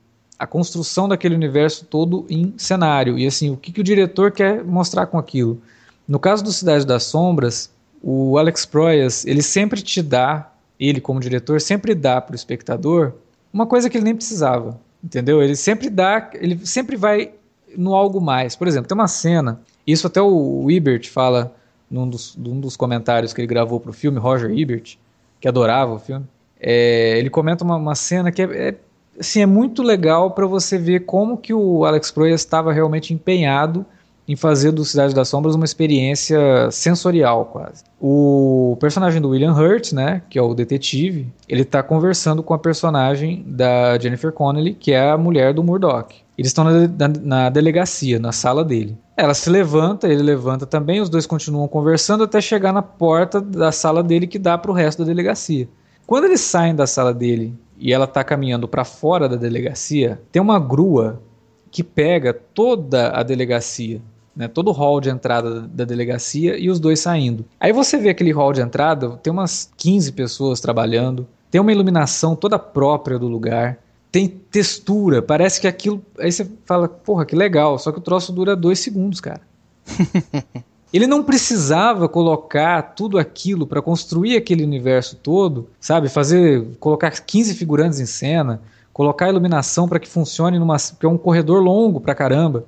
[0.42, 3.16] a construção daquele universo todo em cenário.
[3.16, 5.62] E assim, o que, que o diretor quer mostrar com aquilo?
[6.06, 7.70] No caso do Cidade das Sombras,
[8.02, 10.50] o Alex Proyas, ele sempre te dá,
[10.80, 13.12] ele como diretor, sempre dá para o espectador
[13.52, 15.40] uma coisa que ele nem precisava, entendeu?
[15.40, 17.30] Ele sempre dá, ele sempre vai
[17.76, 18.56] no algo mais.
[18.56, 21.54] Por exemplo, tem uma cena, isso até o Ebert fala
[21.88, 24.98] num dos, num dos comentários que ele gravou para o filme, Roger Ebert,
[25.40, 26.26] que adorava o filme,
[26.58, 28.74] é, ele comenta uma, uma cena que é, é
[29.18, 33.84] assim, é muito legal para você ver como que o Alex Proyas estava realmente empenhado
[34.26, 37.82] em fazer do Cidade das Sombras uma experiência sensorial quase.
[38.00, 42.58] O personagem do William Hurt, né, que é o detetive, ele está conversando com a
[42.58, 46.14] personagem da Jennifer Connelly, que é a mulher do Murdoch.
[46.38, 48.96] Eles estão na, na, na, delegacia, na sala dele.
[49.16, 53.70] Ela se levanta, ele levanta também, os dois continuam conversando até chegar na porta da
[53.70, 55.68] sala dele que dá para o resto da delegacia.
[56.06, 60.40] Quando eles saem da sala dele e ela está caminhando para fora da delegacia, tem
[60.40, 61.20] uma grua
[61.68, 64.00] que pega toda a delegacia,
[64.36, 67.44] né, todo o hall de entrada da delegacia e os dois saindo.
[67.58, 72.36] Aí você vê aquele hall de entrada, tem umas 15 pessoas trabalhando, tem uma iluminação
[72.36, 73.78] toda própria do lugar,
[74.12, 76.00] tem textura, parece que aquilo.
[76.20, 79.40] Aí você fala, porra, que legal, só que o troço dura dois segundos, cara.
[80.92, 86.08] Ele não precisava colocar tudo aquilo para construir aquele universo todo, sabe?
[86.08, 88.60] Fazer, colocar 15 figurantes em cena,
[88.92, 92.66] colocar iluminação para que funcione numa, que é um corredor longo pra caramba.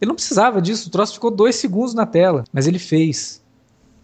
[0.00, 3.40] Ele não precisava disso, o troço ficou dois segundos na tela, mas ele fez.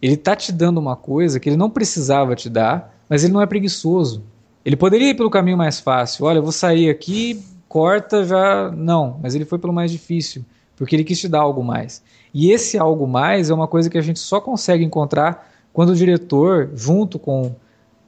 [0.01, 3.43] Ele tá te dando uma coisa que ele não precisava te dar, mas ele não
[3.43, 4.23] é preguiçoso.
[4.65, 6.25] Ele poderia ir pelo caminho mais fácil.
[6.25, 8.71] Olha, eu vou sair aqui, corta já.
[8.71, 10.45] Não, mas ele foi pelo mais difícil,
[10.77, 12.03] porque ele quis te dar algo mais.
[12.33, 15.95] E esse algo mais é uma coisa que a gente só consegue encontrar quando o
[15.97, 17.55] diretor, junto com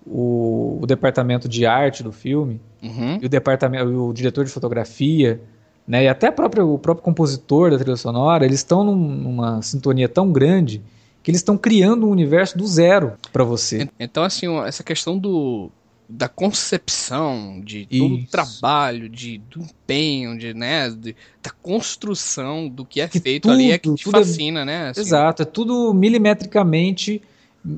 [0.06, 3.18] o, o departamento de arte do filme, uhum.
[3.20, 5.40] e o, departamento, o diretor de fotografia,
[5.86, 10.32] né, e até o próprio compositor da trilha sonora, eles estão num, numa sintonia tão
[10.32, 10.82] grande
[11.22, 13.88] que eles estão criando um universo do zero para você.
[13.98, 15.70] Então, assim, essa questão do,
[16.10, 18.24] da concepção, de todo Isso.
[18.24, 23.44] o trabalho, de, do empenho, de, né, de, da construção do que é que feito
[23.44, 24.88] tudo, ali é que te é fascina, é, né?
[24.88, 25.00] Assim.
[25.00, 27.22] Exato, é tudo milimetricamente,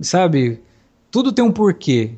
[0.01, 0.61] sabe?
[1.11, 2.12] Tudo tem um porquê.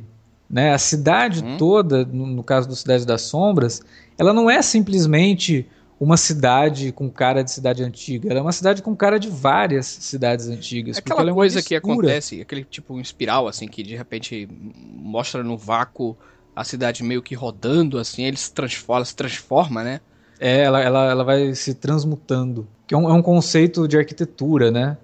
[0.48, 0.72] Né?
[0.72, 1.56] A cidade hum.
[1.56, 3.82] toda, no, no caso do Cidade das Sombras,
[4.16, 5.66] ela não é simplesmente
[5.98, 8.28] uma cidade com cara de cidade antiga.
[8.30, 10.98] Ela é uma cidade com cara de várias cidades antigas.
[10.98, 15.56] Aquela é coisa que acontece, aquele tipo um espiral, assim, que de repente mostra no
[15.56, 16.16] vácuo
[16.54, 20.00] a cidade meio que rodando, assim, ele se transforma, se transforma, né?
[20.38, 22.66] É, ela, ela, ela vai se transmutando.
[22.86, 24.96] Que é um, é um conceito de arquitetura, né?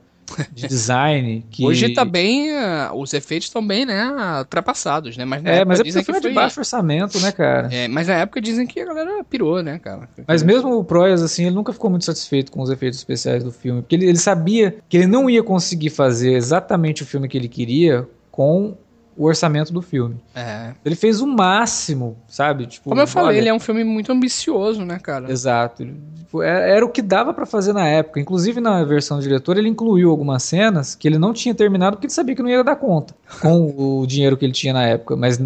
[0.53, 1.45] De design.
[1.51, 1.65] Que...
[1.65, 2.51] Hoje tá bem.
[2.51, 4.11] Uh, os efeitos estão bem, né?
[4.39, 5.25] Ultrapassados, né?
[5.25, 7.69] Mas é, mas é porque foi de baixo orçamento, né, cara?
[7.73, 10.09] É, mas na época dizem que a galera pirou, né, cara?
[10.27, 13.53] Mas mesmo o Proyas, assim, ele nunca ficou muito satisfeito com os efeitos especiais do
[13.53, 13.83] filme.
[13.83, 17.49] Porque ele, ele sabia que ele não ia conseguir fazer exatamente o filme que ele
[17.49, 18.77] queria com
[19.21, 20.17] o orçamento do filme.
[20.35, 20.73] É.
[20.83, 22.67] Ele fez o máximo, sabe?
[22.67, 25.31] Tipo, Como eu falei, olha, ele é um filme muito ambicioso, né, cara?
[25.31, 25.87] Exato.
[26.17, 28.19] Tipo, é, era o que dava para fazer na época.
[28.19, 32.07] Inclusive, na versão do diretor, ele incluiu algumas cenas que ele não tinha terminado porque
[32.07, 35.15] ele sabia que não ia dar conta com o dinheiro que ele tinha na época.
[35.17, 35.39] Mas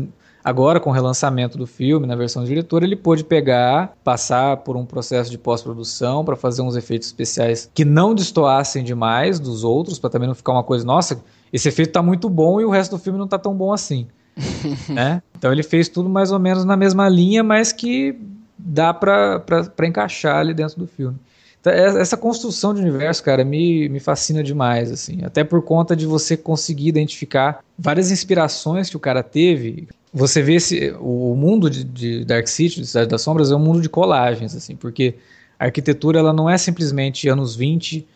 [0.45, 4.77] Agora, com o relançamento do filme na versão do diretor, ele pôde pegar, passar por
[4.77, 9.99] um processo de pós-produção para fazer uns efeitos especiais que não destoassem demais dos outros,
[9.99, 12.97] para também não ficar uma coisa, nossa, esse efeito tá muito bom e o resto
[12.97, 14.09] do filme não tá tão bom assim.
[14.91, 15.23] né?
[15.39, 18.19] Então ele fez tudo mais ou menos na mesma linha, mas que
[18.59, 21.17] dá para encaixar ali dentro do filme.
[21.61, 25.21] Então, é, essa construção de universo, cara, me, me fascina demais, assim.
[25.23, 29.87] Até por conta de você conseguir identificar várias inspirações que o cara teve.
[30.13, 33.61] Você vê esse, o mundo de, de Dark City, de Cidade das Sombras, é um
[33.61, 35.15] mundo de colagens, assim, porque
[35.57, 38.07] a arquitetura ela não é simplesmente anos 20,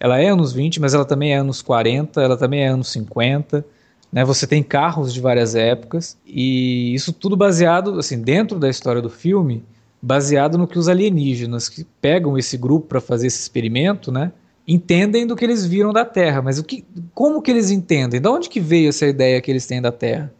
[0.00, 3.64] ela é anos 20, mas ela também é anos 40, ela também é anos 50.
[4.12, 4.24] Né?
[4.24, 9.10] Você tem carros de várias épocas e isso tudo baseado, assim, dentro da história do
[9.10, 9.64] filme,
[10.00, 14.32] baseado no que os alienígenas que pegam esse grupo para fazer esse experimento, né,
[14.66, 16.40] entendem do que eles viram da Terra.
[16.40, 16.84] Mas o que,
[17.14, 18.20] como que eles entendem?
[18.20, 20.32] De onde que veio essa ideia que eles têm da Terra?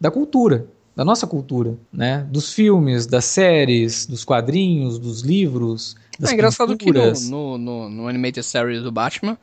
[0.00, 2.26] Da cultura, da nossa cultura, né?
[2.30, 5.96] Dos filmes, das séries, dos quadrinhos, dos livros.
[6.18, 7.24] Das é engraçado pinturas.
[7.24, 9.38] que no, no, no, no animated series do Batman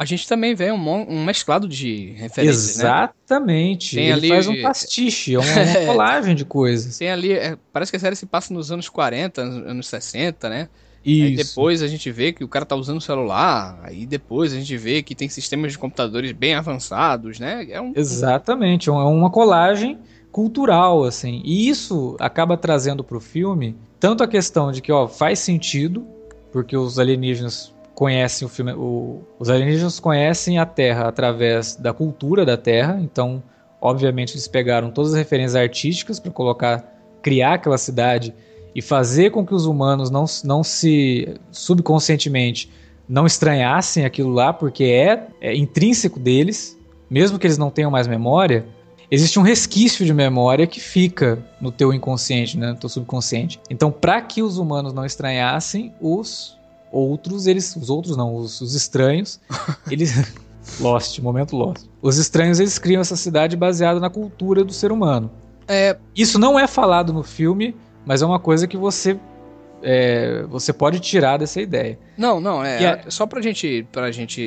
[0.00, 2.84] a gente também vê um, um mesclado de referências, né?
[2.84, 3.96] Exatamente.
[3.96, 4.02] Né?
[4.02, 4.28] Tem Ele ali...
[4.30, 6.96] faz um pastiche, é uma, uma colagem de coisas.
[6.96, 10.68] Tem ali, é, parece que a série se passa nos anos 40, anos 60, né?
[11.04, 11.24] Isso.
[11.24, 14.56] Aí depois a gente vê que o cara tá usando o celular, aí depois a
[14.56, 17.66] gente vê que tem sistemas de computadores bem avançados, né?
[17.68, 17.92] É um...
[17.94, 19.98] Exatamente, é uma colagem
[20.32, 21.42] cultural, assim.
[21.44, 26.06] E isso acaba trazendo pro filme tanto a questão de que, ó, faz sentido,
[26.50, 28.72] porque os alienígenas conhecem o filme.
[28.72, 33.42] O, os alienígenas conhecem a Terra através da cultura da Terra, então,
[33.80, 36.82] obviamente, eles pegaram todas as referências artísticas para colocar,
[37.20, 38.34] criar aquela cidade
[38.74, 42.70] e fazer com que os humanos não, não se subconscientemente
[43.10, 46.78] não estranhassem aquilo lá, porque é, é intrínseco deles,
[47.10, 48.64] mesmo que eles não tenham mais memória,
[49.10, 53.60] existe um resquício de memória que fica no teu inconsciente, né, no teu subconsciente.
[53.68, 56.56] Então, para que os humanos não estranhassem, os
[56.92, 57.74] outros, eles.
[57.76, 59.40] Os outros não, os, os estranhos,
[59.90, 60.14] eles.
[60.78, 61.86] Lost, momento Lost.
[62.00, 65.30] Os estranhos eles criam essa cidade baseada na cultura do ser humano.
[65.66, 69.18] É, isso não é falado no filme, mas é uma coisa que você
[69.82, 71.98] é, você pode tirar dessa ideia.
[72.16, 74.40] Não, não, é, é, só pra gente, pra gente,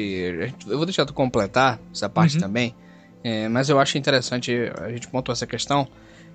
[0.68, 2.42] eu vou deixar tu completar essa parte uhum.
[2.42, 2.76] também,
[3.24, 5.88] é, mas eu acho interessante a gente pontuar essa questão.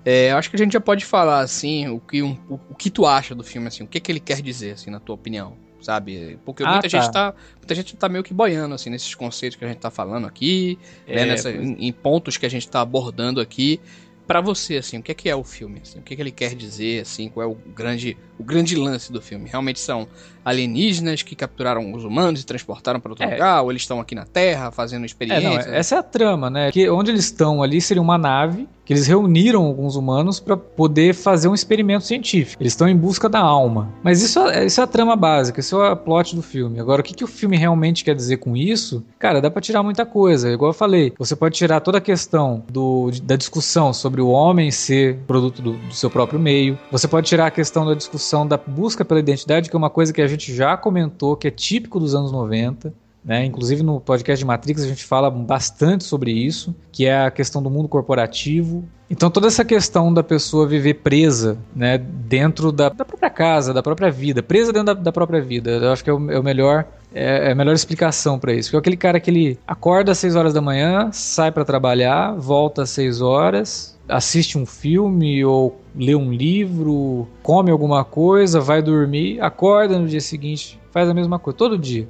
[0.03, 2.75] É, eu acho que a gente já pode falar assim o que, um, o, o,
[2.75, 5.15] que tu acha do filme assim, o que, que ele quer dizer assim na tua
[5.15, 6.37] opinião sabe?
[6.45, 6.99] Porque ah, muita tá.
[6.99, 9.89] gente tá, muita gente tá meio que boiando assim nesses conceitos que a gente tá
[9.89, 13.79] falando aqui, né, é, né, nessa, em, em, pontos que a gente tá abordando aqui.
[14.27, 15.79] Para você, assim, o que é, que é o filme?
[15.81, 17.01] Assim, o que, que ele quer dizer?
[17.01, 19.49] Assim, qual é o grande, o grande lance do filme?
[19.49, 20.07] Realmente são
[20.49, 23.31] alienígenas que capturaram os humanos e transportaram para outro é.
[23.31, 23.61] lugar?
[23.61, 25.65] Ou eles estão aqui na Terra fazendo experiências?
[25.65, 26.71] É, não, essa é a trama, né?
[26.71, 31.13] Que onde eles estão ali seria uma nave que eles reuniram alguns humanos para poder
[31.13, 32.59] fazer um experimento científico.
[32.59, 33.93] Eles estão em busca da alma.
[34.01, 36.79] Mas isso, é, isso é a trama básica, isso é o plot do filme.
[36.79, 39.05] Agora, o que, que o filme realmente quer dizer com isso?
[39.19, 40.49] Cara, dá para tirar muita coisa.
[40.49, 44.71] Igual eu falei, você pode tirar toda a questão do, da discussão sobre o homem
[44.71, 46.75] ser produto do, do seu próprio meio.
[46.91, 50.11] Você pode tirar a questão da discussão da busca pela identidade, que é uma coisa
[50.11, 52.93] que a gente já comentou, que é típico dos anos 90.
[53.23, 53.45] Né?
[53.45, 57.61] Inclusive no podcast de Matrix a gente fala bastante sobre isso, que é a questão
[57.61, 58.83] do mundo corporativo.
[59.09, 63.83] Então toda essa questão da pessoa viver presa né, dentro da, da própria casa, da
[63.83, 66.43] própria vida, presa dentro da, da própria vida, eu acho que é o, é o
[66.43, 68.69] melhor é, é a melhor explicação para isso.
[68.69, 72.33] Porque é aquele cara que ele acorda às 6 horas da manhã, sai para trabalhar,
[72.35, 78.81] volta às 6 horas, assiste um filme ou lê um livro, come alguma coisa, vai
[78.81, 82.07] dormir, acorda no dia seguinte, faz a mesma coisa todo dia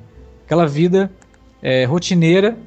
[0.50, 1.12] aquela vida
[1.62, 2.58] é, rotineira.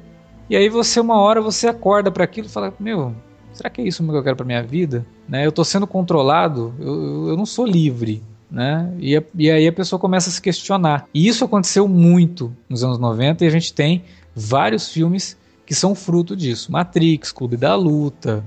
[0.49, 3.13] E aí você, uma hora, você acorda para aquilo e fala: Meu,
[3.51, 5.05] será que é isso que eu quero para minha vida?
[5.27, 5.45] Né?
[5.45, 8.23] Eu estou sendo controlado, eu, eu não sou livre.
[8.53, 8.93] Né?
[8.99, 11.07] E, e aí a pessoa começa a se questionar.
[11.11, 14.03] E isso aconteceu muito nos anos 90 e a gente tem
[14.35, 15.35] vários filmes
[15.65, 16.71] que são fruto disso.
[16.71, 18.43] Matrix, Clube da Luta,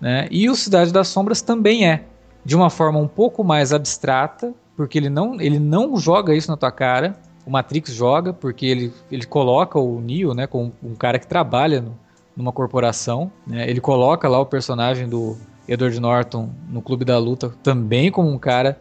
[0.00, 0.26] né?
[0.30, 2.04] E o Cidade das Sombras também é,
[2.42, 6.56] de uma forma um pouco mais abstrata, porque ele não, ele não joga isso na
[6.56, 11.18] tua cara, o Matrix joga, porque ele, ele coloca o Neo, né, como um cara
[11.18, 11.98] que trabalha no,
[12.34, 15.36] numa corporação, né, ele coloca lá o personagem do
[15.68, 18.80] Edward Norton no Clube da Luta também como um cara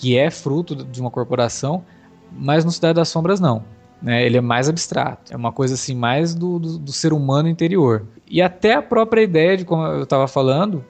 [0.00, 1.84] que é fruto de uma corporação,
[2.32, 3.62] mas no Cidade das Sombras não.
[4.00, 7.50] Né, ele é mais abstrato, é uma coisa assim mais do, do, do ser humano
[7.50, 8.06] interior.
[8.26, 10.82] E até a própria ideia de, como eu estava falando,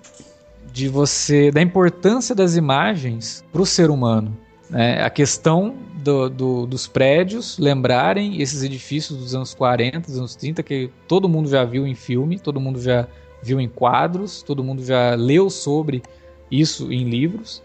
[0.73, 4.37] de você, da importância das imagens para o ser humano.
[4.69, 5.03] Né?
[5.03, 10.63] A questão do, do, dos prédios lembrarem esses edifícios dos anos 40, dos anos 30,
[10.63, 13.09] que todo mundo já viu em filme, todo mundo já
[13.43, 16.01] viu em quadros, todo mundo já leu sobre
[16.49, 17.61] isso em livros,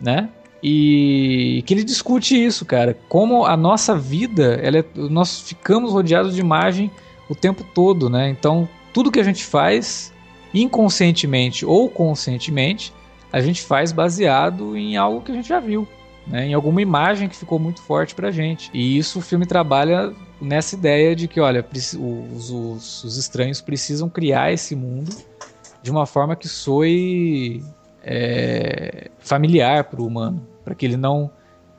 [0.00, 0.28] né?
[0.62, 6.34] E que ele discute isso, cara, como a nossa vida, ela é, nós ficamos rodeados
[6.34, 6.90] de imagem
[7.28, 8.28] o tempo todo, né?
[8.28, 10.12] Então, tudo que a gente faz,
[10.52, 12.92] inconscientemente ou conscientemente,
[13.32, 15.86] a gente faz baseado em algo que a gente já viu,
[16.26, 16.46] né?
[16.46, 18.70] Em alguma imagem que ficou muito forte pra gente.
[18.74, 21.94] E isso o filme trabalha nessa ideia de que, olha, os,
[22.42, 25.14] os, os estranhos precisam criar esse mundo
[25.82, 27.62] de uma forma que soe
[28.02, 31.30] é, familiar para o humano, para que ele não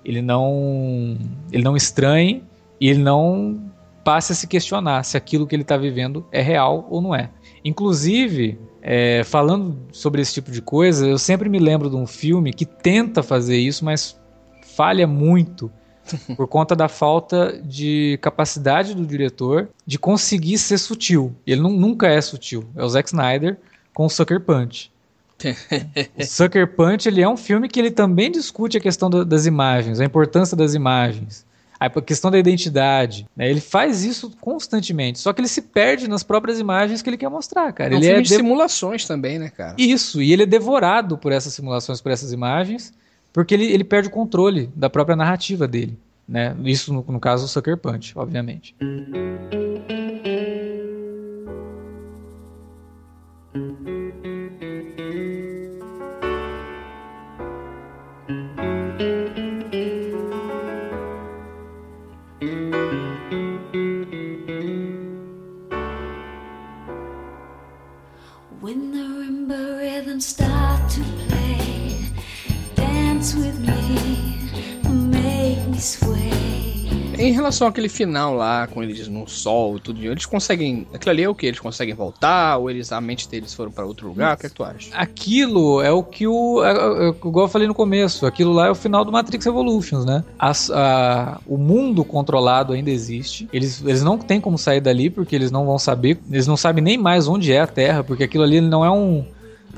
[0.03, 1.15] ele não
[1.51, 2.43] ele não estranhe
[2.81, 3.71] e ele não
[4.03, 7.29] passe a se questionar se aquilo que ele está vivendo é real ou não é.
[7.63, 12.51] Inclusive, é, falando sobre esse tipo de coisa, eu sempre me lembro de um filme
[12.51, 14.19] que tenta fazer isso, mas
[14.63, 15.71] falha muito
[16.35, 21.35] por conta da falta de capacidade do diretor de conseguir ser sutil.
[21.45, 22.63] Ele não, nunca é sutil.
[22.75, 23.59] É o Zack Snyder
[23.93, 24.91] com o Sucker Punch.
[26.17, 29.45] o Sucker Punch ele é um filme que ele também discute a questão do, das
[29.45, 31.45] imagens, a importância das imagens,
[31.79, 33.25] a questão da identidade.
[33.35, 33.49] Né?
[33.49, 37.29] Ele faz isso constantemente, só que ele se perde nas próprias imagens que ele quer
[37.29, 37.93] mostrar, cara.
[37.93, 39.75] É um ele filme é de simulações também, né, cara?
[39.77, 42.93] Isso, e ele é devorado por essas simulações, por essas imagens,
[43.31, 45.97] porque ele, ele perde o controle da própria narrativa dele.
[46.27, 46.55] Né?
[46.65, 48.75] Isso no, no caso do Sucker Punch, obviamente.
[77.17, 80.87] Em relação àquele final lá, com eles no sol e tudo, eles conseguem.
[80.93, 81.45] Aquilo ali é o que?
[81.45, 82.57] Eles conseguem voltar?
[82.57, 84.35] Ou eles, a mente deles foram para outro lugar?
[84.35, 84.89] O que é que tu acha?
[84.95, 86.63] Aquilo é o que o.
[86.63, 90.05] É, é, igual eu falei no começo, aquilo lá é o final do Matrix Evolutions,
[90.05, 90.23] né?
[90.37, 93.49] As, a, o mundo controlado ainda existe.
[93.51, 96.17] Eles, eles não têm como sair dali, porque eles não vão saber.
[96.31, 99.25] Eles não sabem nem mais onde é a Terra, porque aquilo ali não é um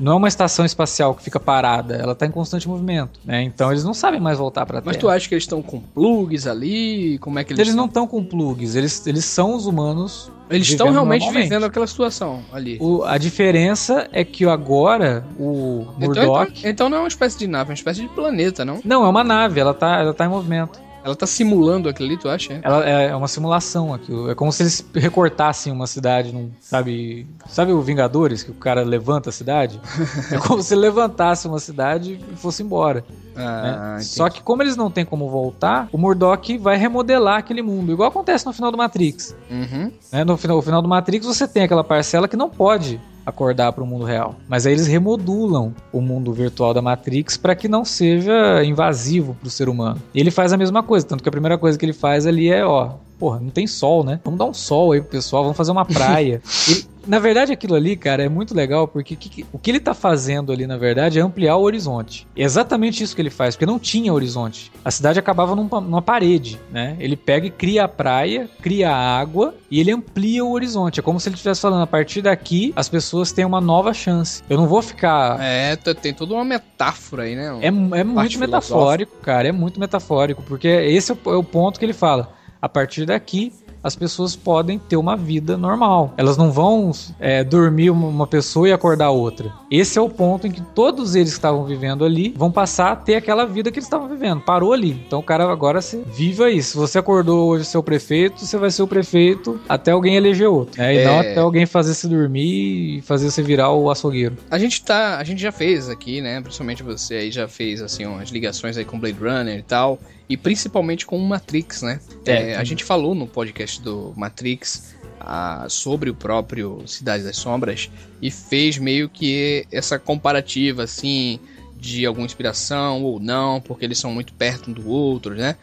[0.00, 3.42] não é uma estação espacial que fica parada, ela está em constante movimento, né?
[3.42, 4.86] Então eles não sabem mais voltar para Terra.
[4.86, 7.18] Mas tu acha que eles estão com plugs ali?
[7.18, 10.30] Como é que eles Eles não estão com plugs, eles, eles são os humanos.
[10.50, 12.76] Eles estão realmente vivendo aquela situação ali.
[12.80, 16.20] O, a diferença é que agora o Murdoch...
[16.20, 18.80] Então, então, então, não é uma espécie de nave, é uma espécie de planeta, não?
[18.84, 20.78] Não, é uma nave, ela está ela tá em movimento.
[21.04, 22.60] Ela tá simulando aquilo ali, tu acha?
[22.62, 24.30] Ela é uma simulação aquilo.
[24.30, 26.50] É como se eles recortassem uma cidade num.
[26.60, 27.26] Sabe.
[27.48, 29.80] Sabe o Vingadores, que o cara levanta a cidade?
[30.30, 33.04] é como se levantasse uma cidade e fosse embora.
[33.34, 34.02] Ah, né?
[34.02, 38.08] Só que como eles não têm como voltar, o Murdoch vai remodelar aquele mundo, igual
[38.08, 39.34] acontece no final do Matrix.
[39.50, 39.90] Uhum.
[40.12, 40.24] Né?
[40.24, 43.82] No, final, no final do Matrix você tem aquela parcela que não pode acordar para
[43.82, 44.36] o mundo real.
[44.48, 49.48] Mas aí eles remodulam o mundo virtual da Matrix para que não seja invasivo para
[49.48, 50.00] o ser humano.
[50.14, 52.50] E ele faz a mesma coisa, tanto que a primeira coisa que ele faz ali
[52.50, 54.20] é, ó, porra, não tem sol, né?
[54.24, 56.42] Vamos dar um sol aí pro pessoal, vamos fazer uma praia.
[56.68, 59.94] e, na verdade, aquilo ali, cara, é muito legal, porque que, o que ele tá
[59.94, 62.26] fazendo ali, na verdade, é ampliar o horizonte.
[62.36, 64.70] É exatamente isso que ele faz, porque não tinha horizonte.
[64.84, 66.96] A cidade acabava num, numa parede, né?
[66.98, 71.00] Ele pega e cria a praia, cria a água e ele amplia o horizonte.
[71.00, 74.42] É como se ele estivesse falando, a partir daqui, as pessoas têm uma nova chance.
[74.48, 75.38] Eu não vou ficar...
[75.40, 77.58] É, tem toda uma metáfora aí, né?
[77.60, 81.78] É, é muito metafórico, cara, é muito metafórico, porque esse é o, é o ponto
[81.78, 82.32] que ele fala.
[82.60, 83.52] A partir daqui,
[83.82, 86.14] as pessoas podem ter uma vida normal.
[86.16, 89.52] Elas não vão é, dormir uma pessoa e acordar outra.
[89.70, 92.96] Esse é o ponto em que todos eles que estavam vivendo ali vão passar a
[92.96, 94.40] ter aquela vida que eles estavam vivendo.
[94.40, 95.02] Parou ali.
[95.06, 96.62] Então o cara agora se viva aí.
[96.62, 100.48] Se você acordou hoje ser o prefeito, você vai ser o prefeito até alguém eleger
[100.48, 100.80] outro.
[100.80, 101.04] É, e é...
[101.04, 104.36] não até alguém fazer se dormir e fazer você virar o açougueiro.
[104.50, 105.18] A gente tá.
[105.18, 106.40] A gente já fez aqui, né?
[106.40, 110.36] Principalmente você aí já fez assim umas ligações aí com Blade Runner e tal e
[110.36, 112.00] principalmente com o Matrix, né?
[112.26, 117.36] É, é, a gente falou no podcast do Matrix ah, sobre o próprio Cidade das
[117.36, 121.38] Sombras e fez meio que essa comparativa assim
[121.82, 125.56] de alguma inspiração ou não, porque eles são muito perto um do outro, né?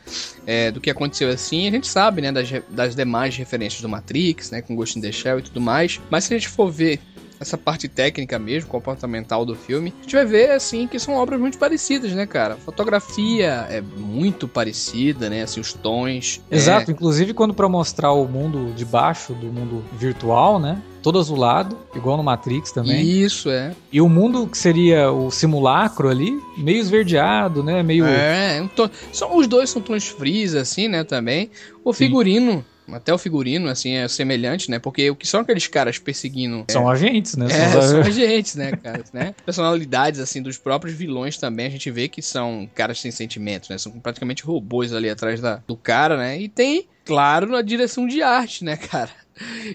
[0.46, 4.52] É, do que aconteceu assim, a gente sabe, né, das, das demais referências do Matrix,
[4.52, 6.02] né, com Ghost in the Shell e tudo mais.
[6.10, 7.00] Mas se a gente for ver
[7.40, 11.40] essa parte técnica mesmo, comportamental do filme, a gente vai ver, assim, que são obras
[11.40, 12.56] muito parecidas, né, cara?
[12.56, 15.44] A fotografia é muito parecida, né?
[15.44, 16.42] Assim, os tons.
[16.52, 16.94] Exato, é...
[16.94, 20.82] inclusive quando para mostrar o mundo de baixo do mundo virtual, né?
[21.02, 23.02] Todo azulado, igual no Matrix também.
[23.02, 23.74] Isso, é.
[23.90, 27.82] E o mundo que seria o simulacro ali, meio esverdeado, né?
[27.82, 28.06] Meio.
[28.06, 28.90] É, um tom...
[29.14, 31.06] São, os dois são tons frios, assim, né?
[31.06, 31.50] Também.
[31.86, 32.52] O figurino.
[32.52, 34.80] Sim Até o figurino, assim, é semelhante, né?
[34.80, 36.66] Porque o que são aqueles caras perseguindo.
[36.70, 37.46] São agentes, né?
[37.46, 39.04] É, São- são agentes, né, cara?
[39.14, 39.34] né?
[39.46, 43.78] Personalidades, assim, dos próprios vilões também, a gente vê que são caras sem sentimentos, né?
[43.78, 46.40] São praticamente robôs ali atrás da, do cara, né?
[46.40, 49.10] E tem, claro, a direção de arte, né, cara?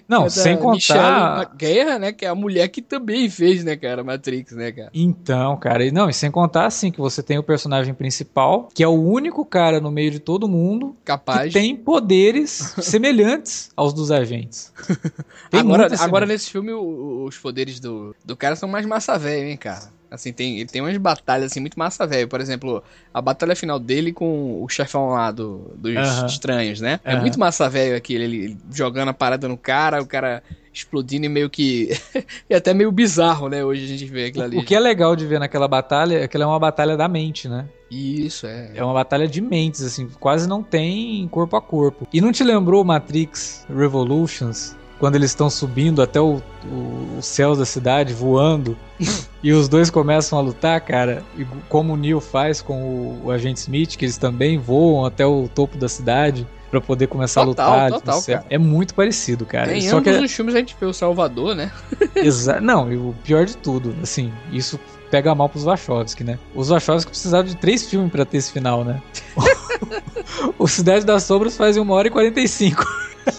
[0.07, 1.55] Não, É sem Michelle contar.
[1.55, 2.11] Guerra, né?
[2.11, 4.89] Que é a mulher que também fez, né, cara, Matrix, né, cara?
[4.93, 8.83] Então, cara, e não, e sem contar assim que você tem o personagem principal, que
[8.83, 11.47] é o único cara no meio de todo mundo Capaz.
[11.47, 14.71] que tem poderes semelhantes aos dos agentes.
[15.49, 19.57] Tem agora, agora nesse filme, os poderes do, do cara são mais massa velho, hein,
[19.57, 19.89] cara?
[20.15, 22.27] Assim, tem, ele tem umas batalhas, assim, muito massa velho.
[22.27, 26.25] Por exemplo, a batalha final dele com o chefão lá do, dos Aham.
[26.25, 26.99] estranhos, né?
[27.03, 27.21] É Aham.
[27.21, 30.41] muito massa velho aquilo, ele, ele jogando a parada no cara, o cara
[30.73, 31.89] explodindo e meio que...
[32.49, 33.63] e até meio bizarro, né?
[33.63, 34.57] Hoje a gente vê aquilo ali.
[34.57, 37.07] O que é legal de ver naquela batalha é que ela é uma batalha da
[37.07, 37.65] mente, né?
[37.89, 38.71] Isso, é.
[38.73, 42.07] É uma batalha de mentes, assim, quase não tem corpo a corpo.
[42.11, 44.75] E não te lembrou Matrix Revolutions?
[44.99, 48.77] Quando eles estão subindo até o, o, o céu da cidade, voando,
[49.43, 53.31] e os dois começam a lutar, cara, e como o Neo faz com o, o
[53.31, 57.67] agente Smith, que eles também voam até o topo da cidade pra poder começar Total,
[57.67, 57.91] a lutar.
[57.91, 58.45] no total.
[58.49, 59.75] É muito parecido, cara.
[59.75, 61.71] em Só que ambos é- os filmes a gente vê o Salvador, né?
[62.15, 64.79] Exa não, e o pior de tudo, assim, isso
[65.11, 66.39] pega mal pros Wachowski, né?
[66.53, 69.01] Os Wachowski precisaram de três filmes pra ter esse final, né?
[70.57, 72.85] o Cidade das Sombras faz uma hora e 45.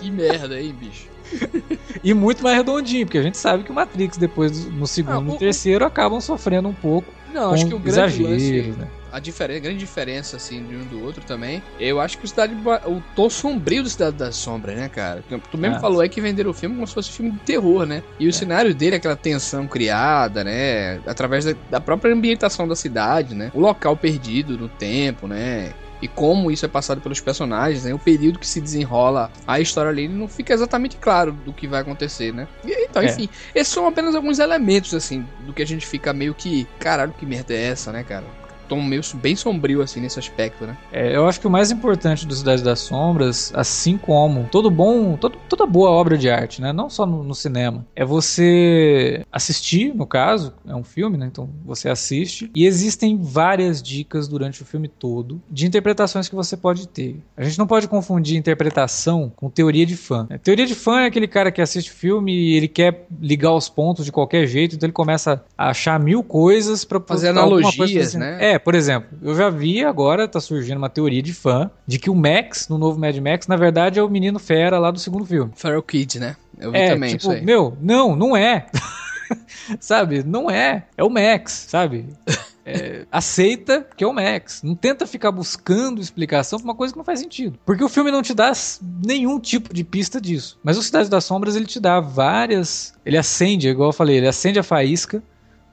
[0.00, 1.15] que merda, hein, bicho?
[2.02, 5.20] E muito mais redondinho, porque a gente sabe que o Matrix, depois, no segundo Ah,
[5.20, 8.74] e no o- terceiro, acabam sofrendo um pouco Não, com acho que o grande lance...
[8.78, 8.88] né?
[9.12, 11.62] a diferença, grande diferença assim de um do outro também.
[11.80, 12.54] Eu acho que o Cidade
[12.86, 15.24] o tom sombrio do Cidade das Sombras, né, cara?
[15.50, 15.80] Tu mesmo Ah.
[15.80, 18.02] falou aí que venderam o filme como se fosse um filme de terror, né?
[18.20, 23.34] E o cenário dele, aquela tensão criada, né, através da, da própria ambientação da cidade,
[23.34, 23.50] né?
[23.54, 25.72] O local perdido no tempo, né?
[26.00, 27.94] E como isso é passado pelos personagens, né?
[27.94, 31.80] O período que se desenrola a história ali não fica exatamente claro do que vai
[31.80, 32.46] acontecer, né?
[32.64, 33.06] E, então, É.
[33.06, 36.66] enfim, esses são apenas alguns elementos, assim, do que a gente fica meio que.
[36.78, 38.24] Caralho, que merda é essa, né, cara?
[38.68, 40.76] Tom meio bem sombrio, assim, nesse aspecto, né?
[40.92, 45.16] É, eu acho que o mais importante do Cidade das Sombras, assim como todo bom,
[45.16, 46.72] todo- toda boa obra de arte, né?
[46.72, 51.26] Não só no, no cinema, é você assistir, no caso, é um filme, né?
[51.26, 56.56] Então você assiste e existem várias dicas durante o filme todo de interpretações que você
[56.56, 57.16] pode ter.
[57.36, 60.26] A gente não pode confundir interpretação com teoria de fã.
[60.28, 60.38] né?
[60.38, 63.68] Teoria de fã é aquele cara que assiste o filme e ele quer ligar os
[63.68, 68.38] pontos de qualquer jeito, então ele começa a achar mil coisas para Fazer analogias, né?
[68.54, 72.10] É, por exemplo, eu já vi agora, tá surgindo uma teoria de fã de que
[72.10, 75.24] o Max, no novo Mad Max, na verdade é o menino fera lá do segundo
[75.24, 75.52] filme.
[75.54, 76.36] Feral Kid, né?
[76.58, 77.44] Eu vi é, também tipo, isso aí.
[77.44, 78.66] meu, não, não é.
[79.80, 80.22] sabe?
[80.22, 80.86] Não é.
[80.96, 82.06] É o Max, sabe?
[82.64, 84.62] É, aceita que é o Max.
[84.62, 87.58] Não tenta ficar buscando explicação pra uma coisa que não faz sentido.
[87.64, 88.50] Porque o filme não te dá
[89.04, 90.58] nenhum tipo de pista disso.
[90.64, 92.92] Mas o Cidade das Sombras ele te dá várias.
[93.04, 95.22] Ele acende, igual eu falei, ele acende a faísca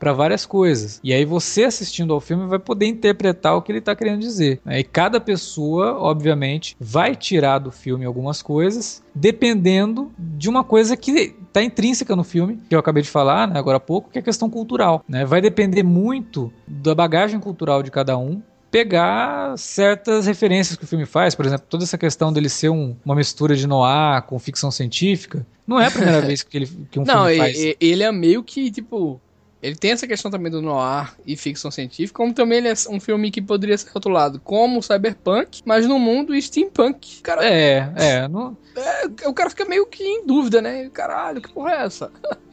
[0.04, 1.00] para várias coisas.
[1.02, 4.60] E aí você assistindo ao filme vai poder interpretar o que ele tá querendo dizer.
[4.66, 4.80] né?
[4.80, 11.34] E cada pessoa, obviamente, vai tirar do filme algumas coisas, dependendo de uma coisa que
[11.54, 14.22] tá intrínseca no filme, que eu acabei de falar, né, agora há pouco, que é
[14.22, 15.04] a questão cultural.
[15.08, 15.24] né?
[15.26, 21.06] Vai depender muito da bagagem cultural de cada um pegar certas referências que o filme
[21.06, 24.72] faz, por exemplo, toda essa questão dele ser um- uma mistura de noir com ficção
[24.72, 27.56] científica, não é a primeira vez que, ele, que um Não, filme faz.
[27.58, 29.22] e- ele é meio que, tipo.
[29.64, 33.00] Ele tem essa questão também do noir e ficção científica, como também ele é um
[33.00, 37.22] filme que poderia ser rotulado como cyberpunk, mas no mundo steampunk.
[37.22, 40.90] Cara, É, é, não, é, o cara fica meio que em dúvida, né?
[40.94, 42.12] Caralho, que porra é essa?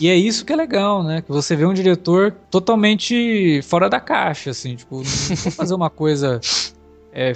[0.00, 1.22] E é isso que é legal, né?
[1.22, 5.88] Que você vê um diretor totalmente fora da caixa, assim, tipo, não vou fazer uma
[5.88, 6.40] coisa.
[7.14, 7.32] é,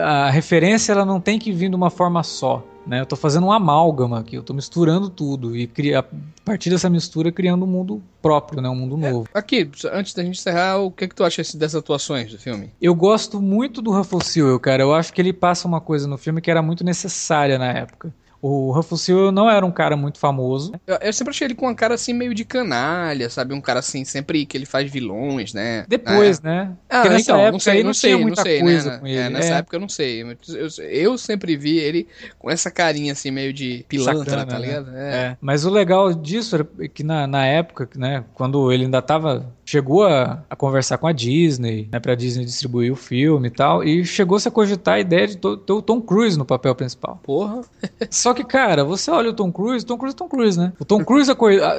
[0.00, 2.64] a referência ela não tem que vir de uma forma só.
[2.86, 3.00] Né?
[3.00, 6.04] Eu tô fazendo um amálgama aqui, eu tô misturando tudo e cria, a
[6.44, 8.68] partir dessa mistura criando um mundo próprio, né?
[8.68, 9.28] um mundo novo.
[9.32, 12.70] Aqui, antes da gente encerrar, o que, que tu acha dessas atuações do filme?
[12.80, 14.82] Eu gosto muito do Ruffle Sewell, cara.
[14.82, 18.12] Eu acho que ele passa uma coisa no filme que era muito necessária na época.
[18.44, 20.72] O Sewell não era um cara muito famoso.
[20.84, 23.54] Eu, eu sempre achei ele com uma cara assim meio de canalha, sabe?
[23.54, 25.84] Um cara assim, sempre que ele faz vilões, né?
[25.86, 26.72] Depois, né?
[26.90, 28.98] Ah, nessa então, época não sei, não sei, não muita sei, coisa né?
[28.98, 29.28] com É, ele.
[29.30, 29.58] nessa É.
[29.58, 30.22] época eu não sei.
[30.22, 34.66] Eu, eu sempre vi ele com essa carinha assim, meio de pilantra, Sacana, tá né?
[34.66, 34.90] ligado?
[34.92, 35.12] É.
[35.14, 39.52] É, mas o legal disso era que na, na época, né, quando ele ainda tava.
[39.64, 43.84] Chegou a, a conversar com a Disney, né, pra Disney distribuir o filme e tal,
[43.84, 47.20] e chegou-se a cogitar a ideia de ter o Tom Cruise no papel principal.
[47.22, 47.62] Porra.
[48.10, 50.72] Só que, cara, você olha o Tom Cruise, Tom Cruise é Tom Cruise, né?
[50.78, 51.30] O Tom Cruise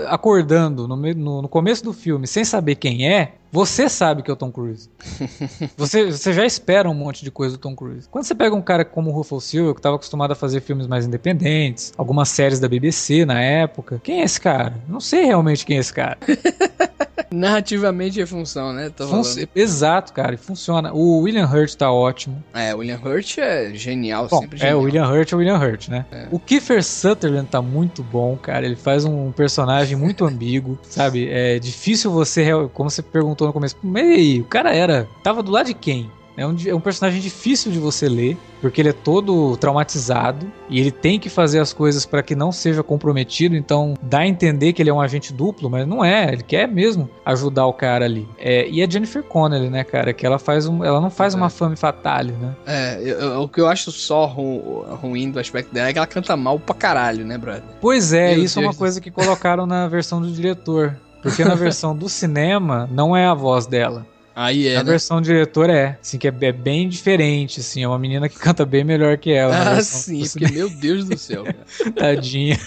[0.08, 4.34] acordando no, no, no começo do filme sem saber quem é, Você sabe que é
[4.34, 4.90] o Tom Cruise.
[5.78, 8.10] você, você já espera um monte de coisa do Tom Cruise.
[8.10, 10.88] Quando você pega um cara como o Ruffalo Silva, que estava acostumado a fazer filmes
[10.88, 14.74] mais independentes, algumas séries da BBC na época, quem é esse cara?
[14.90, 16.18] Não sei realmente quem é esse cara.
[17.34, 18.92] Narrativamente é função, né?
[18.96, 19.22] Fun
[19.56, 20.94] Exato, cara, funciona.
[20.94, 22.44] O William Hurt tá ótimo.
[22.54, 24.78] É, o William Hurt é genial, bom, sempre genial.
[24.78, 26.06] É, o William Hurt é o William Hurt, né?
[26.12, 26.28] É.
[26.32, 28.66] O Kiefer Sutherland tá muito bom, cara.
[28.66, 31.28] Ele faz um personagem muito ambíguo, sabe?
[31.28, 35.68] É difícil você, como você perguntou no começo, meio, o cara era, tava do lado
[35.68, 36.10] de quem?
[36.36, 40.80] É um, é um personagem difícil de você ler, porque ele é todo traumatizado e
[40.80, 44.74] ele tem que fazer as coisas para que não seja comprometido, então dá a entender
[44.74, 48.06] que ele é um agente duplo, mas não é, ele quer mesmo ajudar o cara
[48.06, 48.28] ali.
[48.38, 51.38] É, e a Jennifer Connelly, né, cara, que ela faz um, ela não faz é.
[51.38, 52.56] uma fame fatale, né?
[52.66, 56.08] É, eu, o que eu acho só ru, ruim do aspecto dela é que ela
[56.08, 57.64] canta mal pra caralho, né, brother?
[57.80, 60.98] Pois é, Meu isso Deus é uma coisa que colocaram na versão do diretor.
[61.24, 64.06] Porque na versão do cinema não é a voz dela.
[64.36, 64.76] Aí é.
[64.76, 64.92] A né?
[64.92, 68.66] versão diretor é, assim, que é, é, bem diferente, assim, é uma menina que canta
[68.66, 69.78] bem melhor que ela.
[69.78, 71.44] Ah, sim, porque meu Deus do céu.
[71.96, 72.60] Tadinha.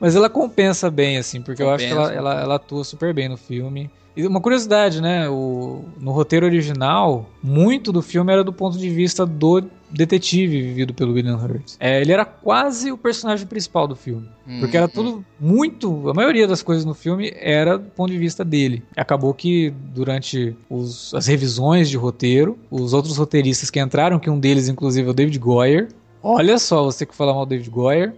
[0.00, 1.94] Mas ela compensa bem, assim, porque compensa.
[1.94, 3.90] eu acho que ela, ela, ela atua super bem no filme.
[4.16, 5.28] E uma curiosidade, né?
[5.28, 10.94] O, no roteiro original, muito do filme era do ponto de vista do detetive vivido
[10.94, 11.74] pelo William Hurt.
[11.80, 14.28] É, ele era quase o personagem principal do filme.
[14.46, 14.90] Hum, porque era hum.
[14.92, 16.10] tudo muito.
[16.10, 18.82] A maioria das coisas no filme era do ponto de vista dele.
[18.96, 24.38] Acabou que durante os, as revisões de roteiro, os outros roteiristas que entraram, que um
[24.38, 25.88] deles, inclusive, é o David Goyer.
[26.22, 28.14] Olha só, você que fala mal do David Goyer,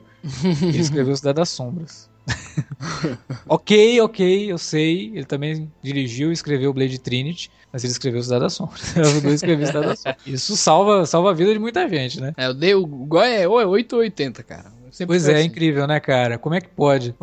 [0.63, 2.10] ele escreveu Cidade das Sombras.
[3.49, 5.13] ok, ok, eu sei.
[5.15, 8.97] Ele também dirigiu e escreveu Blade Trinity, mas ele escreveu Cidade das Sombras.
[8.97, 10.27] ajudou a escrever Cidade das Sombras.
[10.27, 12.33] Isso salva, salva a vida de muita gente, né?
[12.37, 14.81] É, eu dei o Goi é 880, cara.
[14.91, 15.47] Sempre pois é, assim.
[15.47, 16.37] incrível, né, cara?
[16.37, 17.15] Como é que pode?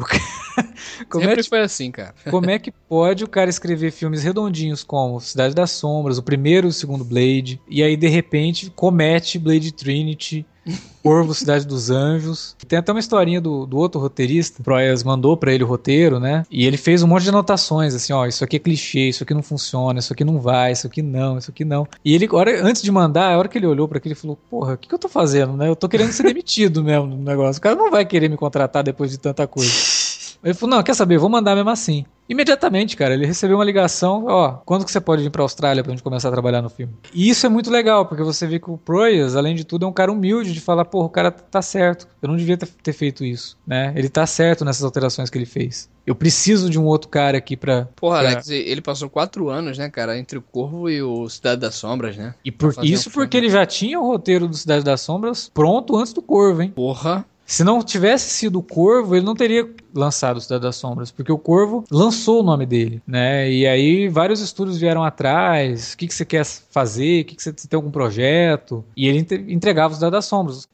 [1.09, 2.13] Como Sempre é que, foi assim, cara.
[2.31, 6.67] como é que pode o cara escrever filmes redondinhos como Cidade das Sombras, o primeiro
[6.67, 10.45] e o segundo Blade, e aí de repente comete Blade Trinity,
[11.01, 12.55] Corvo, Cidade dos Anjos.
[12.67, 14.61] Tem até uma historinha do, do outro roteirista.
[14.61, 16.45] O Proyas mandou para ele o roteiro, né?
[16.51, 19.33] E ele fez um monte de anotações, assim, ó, isso aqui é clichê, isso aqui
[19.33, 21.87] não funciona, isso aqui não vai, isso aqui não, isso aqui não.
[22.03, 24.37] E ele, hora, antes de mandar, a hora que ele olhou para aquilo, ele falou,
[24.49, 25.69] porra, o que, que eu tô fazendo, né?
[25.69, 27.59] Eu tô querendo ser demitido mesmo no negócio.
[27.59, 29.71] O cara não vai querer me contratar depois de tanta coisa.
[30.43, 32.05] Ele falou, não, quer saber, vou mandar mesmo assim.
[32.29, 35.91] Imediatamente, cara, ele recebeu uma ligação, ó, quando que você pode vir pra Austrália pra
[35.91, 36.93] gente começar a trabalhar no filme?
[37.13, 39.87] E isso é muito legal, porque você vê que o Proyas, além de tudo, é
[39.87, 43.23] um cara humilde de falar, porra, o cara tá certo, eu não devia ter feito
[43.23, 43.93] isso, né?
[43.95, 45.89] Ele tá certo nessas alterações que ele fez.
[46.05, 47.87] Eu preciso de um outro cara aqui pra...
[47.95, 48.29] Porra, pra...
[48.31, 52.17] Alex, ele passou quatro anos, né, cara, entre o Corvo e o Cidade das Sombras,
[52.17, 52.35] né?
[52.43, 55.95] E por isso um porque ele já tinha o roteiro do Cidade das Sombras pronto
[55.95, 56.73] antes do Corvo, hein?
[56.75, 57.25] Porra...
[57.47, 61.37] Se não tivesse sido o Corvo, ele não teria lançado Cidade das Sombras, porque o
[61.37, 63.49] Corvo lançou o nome dele, né?
[63.49, 67.41] E aí vários estúdios vieram atrás, o que, que você quer fazer, o que, que
[67.41, 70.67] você, tem algum projeto, e ele entregava Cidade das Sombras.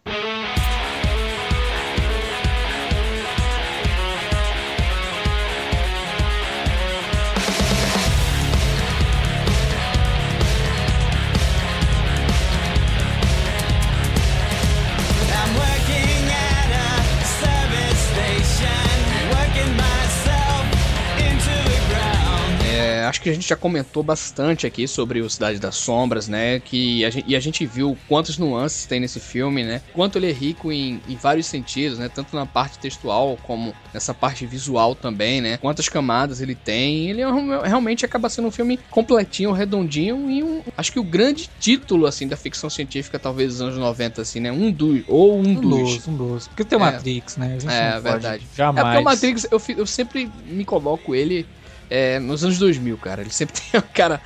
[23.23, 26.59] Que a gente já comentou bastante aqui sobre o Cidade das Sombras, né?
[26.59, 29.81] Que a gente, e a gente viu quantas nuances tem nesse filme, né?
[29.93, 32.09] Quanto ele é rico em, em vários sentidos, né?
[32.09, 35.57] Tanto na parte textual como nessa parte visual também, né?
[35.57, 37.09] Quantas camadas ele tem.
[37.09, 37.27] Ele é
[37.65, 42.27] realmente acaba sendo um filme completinho, redondinho e um, acho que o grande título, assim,
[42.27, 44.51] da ficção científica, talvez dos anos 90, assim, né?
[44.51, 45.95] Um dos, ou um, um dos.
[45.95, 46.07] dos.
[46.07, 46.47] Um dos.
[46.47, 47.57] Porque tem o é, Matrix, né?
[47.69, 48.45] é, verdade.
[48.55, 48.85] Jamais.
[48.85, 51.45] É porque o Matrix, eu, eu sempre me coloco ele
[51.93, 53.21] é, nos anos 2000, cara.
[53.21, 54.19] Ele sempre tem um cara.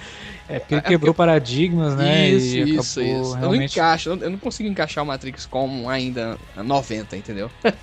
[0.49, 2.29] É porque ele quebrou paradigmas, né?
[2.29, 3.33] Isso, isso, isso.
[3.33, 3.41] Realmente...
[3.41, 7.51] Eu não encaixo, eu não consigo encaixar o Matrix como ainda 90, entendeu?
[7.65, 7.73] É,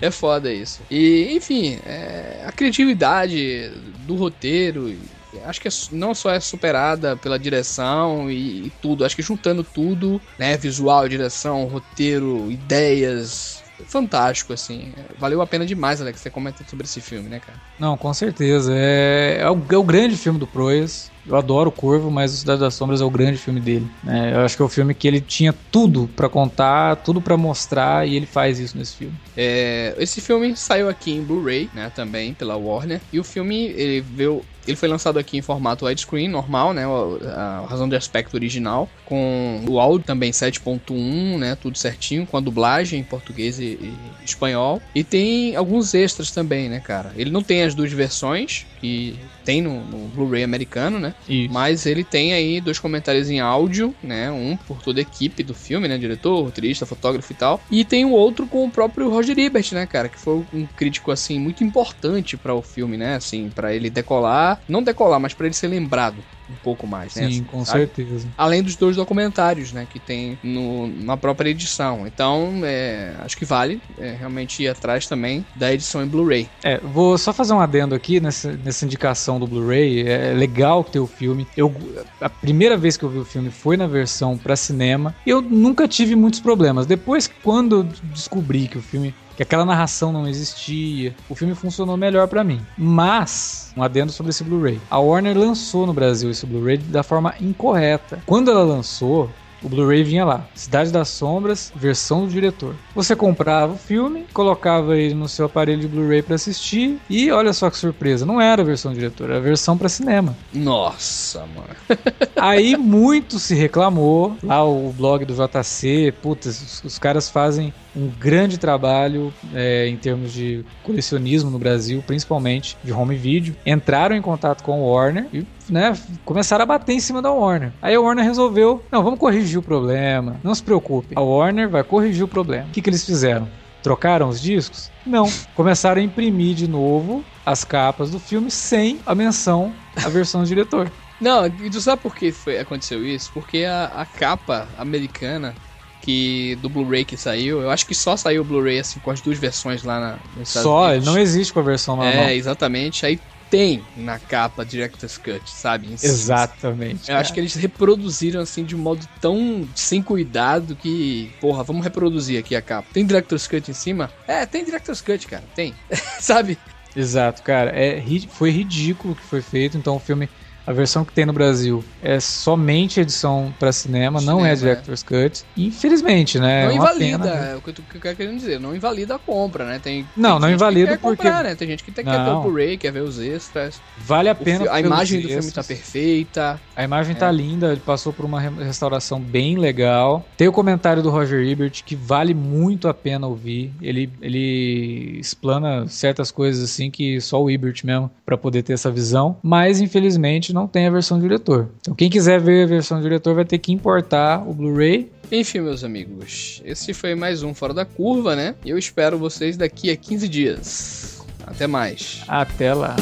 [0.06, 0.80] é foda isso.
[0.90, 3.70] E, enfim, é, a criatividade
[4.06, 4.96] do roteiro
[5.44, 9.62] acho que é, não só é superada pela direção e, e, tudo, acho que juntando
[9.62, 14.92] tudo, né, visual, direção, roteiro, ideias, fantástico, assim.
[15.18, 17.58] Valeu a pena demais, Alex, você comenta sobre esse filme, né, cara?
[17.78, 18.72] Não, com certeza.
[18.74, 21.10] É, é, o, é o grande filme do Proyas.
[21.26, 23.86] Eu adoro o Corvo, mas o Cidade das Sombras é o grande filme dele.
[24.06, 27.36] É, eu acho que é o filme que ele tinha tudo para contar, tudo para
[27.36, 29.14] mostrar, e ele faz isso nesse filme.
[29.36, 33.00] É, esse filme saiu aqui em Blu-ray, né, também, pela Warner.
[33.12, 36.84] E o filme, ele veio ele foi lançado aqui em formato widescreen, normal, né?
[36.84, 41.56] A, razão de aspecto original, com o áudio também 7.1, né?
[41.56, 43.94] Tudo certinho, com a dublagem em português e, e,
[44.24, 44.80] espanhol.
[44.94, 47.12] E tem alguns extras também, né, cara?
[47.16, 49.18] Ele não tem as duas versões que
[49.50, 51.12] tem no, no Blu-ray americano, né?
[51.28, 51.52] Isso.
[51.52, 54.30] Mas ele tem aí dois comentários em áudio, né?
[54.30, 55.98] Um por toda a equipe do filme, né?
[55.98, 57.60] Diretor, roteirista, fotógrafo e tal.
[57.68, 60.08] E tem o outro com o próprio Roger Ebert, né, cara?
[60.08, 63.16] Que foi um crítico, assim, muito importante para o filme, né?
[63.16, 64.60] Assim, para ele decolar.
[64.68, 66.18] Não decolar, mas para ele ser lembrado
[66.50, 67.30] um pouco mais, né?
[67.30, 67.80] Sim, com sabe?
[67.80, 68.28] certeza.
[68.36, 72.06] Além dos dois documentários, né, que tem no, na própria edição.
[72.06, 76.48] Então, é, acho que vale é, realmente ir atrás também da edição em Blu-ray.
[76.62, 80.06] É, vou só fazer um adendo aqui nessa, nessa indicação do Blu-ray.
[80.06, 81.46] É legal ter o filme.
[81.56, 81.74] Eu,
[82.20, 85.14] a primeira vez que eu vi o filme foi na versão para cinema.
[85.26, 86.86] E eu nunca tive muitos problemas.
[86.86, 91.14] Depois, quando eu descobri que o filme que aquela narração não existia.
[91.26, 92.60] O filme funcionou melhor pra mim.
[92.76, 94.78] Mas, um adendo sobre esse Blu-ray.
[94.90, 98.22] A Warner lançou no Brasil esse Blu-ray da forma incorreta.
[98.26, 99.30] Quando ela lançou,
[99.62, 102.74] o Blu-ray vinha lá, Cidade das Sombras, versão do diretor.
[102.94, 107.52] Você comprava o filme, colocava ele no seu aparelho de Blu-ray pra assistir e olha
[107.52, 110.36] só que surpresa, não era a versão do diretor, era a versão pra cinema.
[110.52, 111.76] Nossa, mano.
[112.36, 118.08] Aí muito se reclamou, lá o blog do JC, putz, os, os caras fazem um
[118.08, 123.54] grande trabalho é, em termos de colecionismo no Brasil, principalmente de home video.
[123.66, 127.72] Entraram em contato com o Warner e né, começaram a bater em cima da Warner.
[127.80, 131.14] Aí a Warner resolveu, não, vamos corrigir o problema, não se preocupe.
[131.16, 132.66] A Warner vai corrigir o problema.
[132.66, 133.48] O que, que eles fizeram?
[133.82, 134.90] Trocaram os discos?
[135.06, 135.30] Não.
[135.54, 140.46] Começaram a imprimir de novo as capas do filme sem a menção à versão do
[140.46, 140.90] diretor.
[141.20, 143.30] Não, e tu sabe por que foi, aconteceu isso?
[143.34, 145.54] Porque a, a capa americana
[146.00, 149.20] que do Blu-ray que saiu, eu acho que só saiu o Blu-ray assim com as
[149.20, 151.06] duas versões lá na, nos Estados Só, Unidos.
[151.06, 152.24] não existe com a versão normal.
[152.24, 153.04] É, exatamente.
[153.04, 155.92] Aí tem na capa Director's Cut, sabe?
[155.92, 157.10] Exatamente.
[157.10, 161.82] Eu acho que eles reproduziram assim de um modo tão sem cuidado que, porra, vamos
[161.82, 162.88] reproduzir aqui a capa.
[162.92, 164.10] Tem Director's Cut em cima?
[164.26, 165.74] É, tem Director's Cut, cara, tem.
[166.20, 166.56] sabe?
[166.94, 167.70] Exato, cara.
[167.70, 169.76] É, foi ridículo o que foi feito.
[169.76, 170.28] Então o filme,
[170.70, 174.74] a versão que tem no Brasil é somente edição pra cinema, não é Cinema, é.
[174.74, 175.44] Director's Cut.
[175.56, 176.64] Infelizmente, né?
[176.64, 177.52] não é invalida, pena, né?
[177.52, 179.78] é o que eu que eu quero querendo dizer, não invalida a compra, né?
[179.78, 181.54] Tem, Não, tem não invalida que porque- comprar, né?
[181.54, 182.40] Tem gente que quer quer ver o.
[182.42, 183.80] Blu-ray, quer ver os extras.
[183.98, 184.60] Vale a pena.
[184.64, 185.66] fi- a imagem do filme extras.
[185.66, 186.60] tá perfeita.
[186.76, 190.24] A imagem tá linda, ele passou por uma re- restauração bem legal.
[190.36, 193.72] Tem o comentário do Roger Ebert que vale muito a pena ouvir.
[193.82, 198.90] Ele, ele explana certas coisas assim que só o Ebert mesmo pra poder ter essa
[198.90, 201.68] visão, mas infelizmente não tem a versão do diretor.
[201.80, 205.10] Então quem quiser ver a versão do diretor vai ter que importar o Blu-ray.
[205.30, 208.54] Enfim, meus amigos, esse foi mais um Fora da Curva, né?
[208.64, 211.22] E eu espero vocês daqui a 15 dias.
[211.46, 212.22] Até mais.
[212.26, 212.96] Até lá.